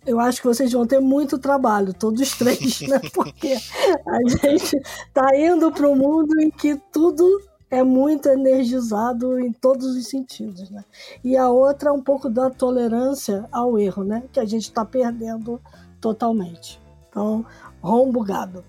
[0.06, 3.00] eu acho que vocês vão ter muito trabalho, todos os três, né?
[3.12, 3.54] Porque
[4.06, 7.24] a gente está indo para um mundo em que tudo
[7.70, 10.84] é muito energizado em todos os sentidos, né?
[11.22, 14.24] E a outra é um pouco da tolerância ao erro, né?
[14.32, 15.60] Que a gente está perdendo
[16.00, 16.80] totalmente.
[17.08, 17.46] Então,
[17.80, 18.64] rombo gado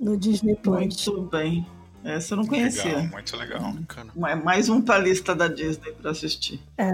[0.00, 0.78] no Disney Plus.
[0.78, 1.66] Muito bem.
[2.02, 2.96] Essa eu não conhecia.
[2.96, 3.60] Legal, muito legal.
[3.62, 4.42] Hum.
[4.42, 6.60] Mais um pra lista da Disney para assistir.
[6.78, 6.92] É.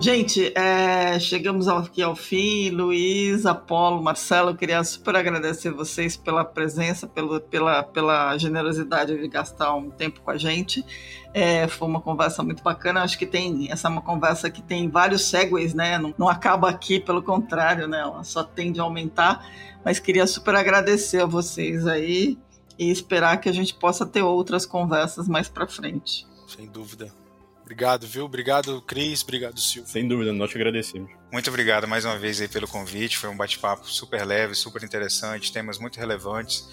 [0.00, 2.70] Gente, é, chegamos aqui ao fim.
[2.70, 9.74] Luiz, Apolo, Marcelo, queria super agradecer vocês pela presença, pelo, pela, pela generosidade de gastar
[9.74, 10.82] um tempo com a gente.
[11.34, 13.02] É, foi uma conversa muito bacana.
[13.02, 15.98] Acho que tem essa é uma conversa que tem vários segues, né?
[15.98, 18.00] Não, não acaba aqui, pelo contrário, né?
[18.00, 19.46] Ela só tende a aumentar.
[19.84, 22.38] Mas queria super agradecer a vocês aí
[22.78, 26.26] e esperar que a gente possa ter outras conversas mais para frente.
[26.46, 27.19] Sem dúvida.
[27.70, 28.24] Obrigado, viu?
[28.24, 29.22] Obrigado, Cris.
[29.22, 29.88] Obrigado, Silvio.
[29.88, 31.08] Sem dúvida, nós te agradecemos.
[31.30, 33.16] Muito obrigado mais uma vez aí pelo convite.
[33.16, 36.68] Foi um bate-papo super leve, super interessante, temas muito relevantes.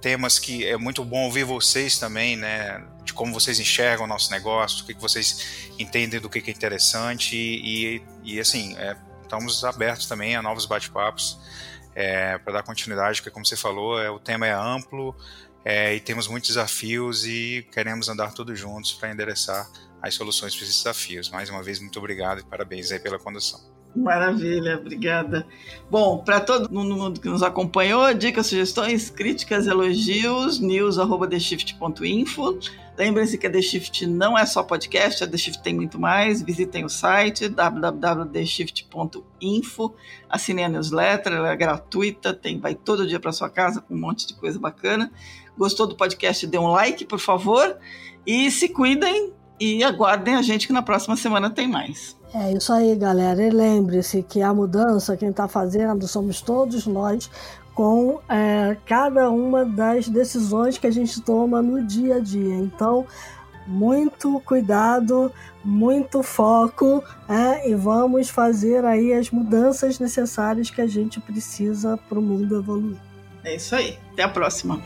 [0.00, 2.84] Temas que é muito bom ouvir vocês também, né?
[3.04, 7.36] De como vocês enxergam o nosso negócio, o que, vocês entendem do que, é interessante.
[7.36, 11.38] E, e, e assim, é, estamos abertos também a novos bate-papos
[11.94, 15.14] é, para dar continuidade, porque, como você falou, é, o tema é amplo
[15.64, 19.70] é, e temos muitos desafios e queremos andar todos juntos para endereçar
[20.02, 21.30] as soluções para esses desafios.
[21.30, 23.60] Mais uma vez, muito obrigado e parabéns aí pela condução.
[23.94, 25.46] Maravilha, obrigada.
[25.90, 32.58] Bom, para todo mundo que nos acompanhou, dicas, sugestões, críticas, elogios, news.theshift.info.
[32.96, 36.40] Lembrem-se que a The Shift não é só podcast, a The Shift tem muito mais.
[36.42, 39.94] Visitem o site www.theshift.info.
[40.28, 43.98] Assinem a newsletter, ela é gratuita, tem, vai todo dia para sua casa com um
[43.98, 45.12] monte de coisa bacana.
[45.56, 46.46] Gostou do podcast?
[46.46, 47.76] Dê um like, por favor.
[48.26, 52.16] E se cuidem, e aguardem a gente que na próxima semana tem mais.
[52.34, 53.42] É isso aí, galera.
[53.42, 57.30] E lembre-se que a mudança, quem está fazendo, somos todos nós,
[57.74, 62.56] com é, cada uma das decisões que a gente toma no dia a dia.
[62.56, 63.06] Então,
[63.66, 65.30] muito cuidado,
[65.64, 72.18] muito foco é, e vamos fazer aí as mudanças necessárias que a gente precisa para
[72.18, 72.96] o mundo evoluir.
[73.44, 73.98] É isso aí.
[74.12, 74.80] Até a próxima.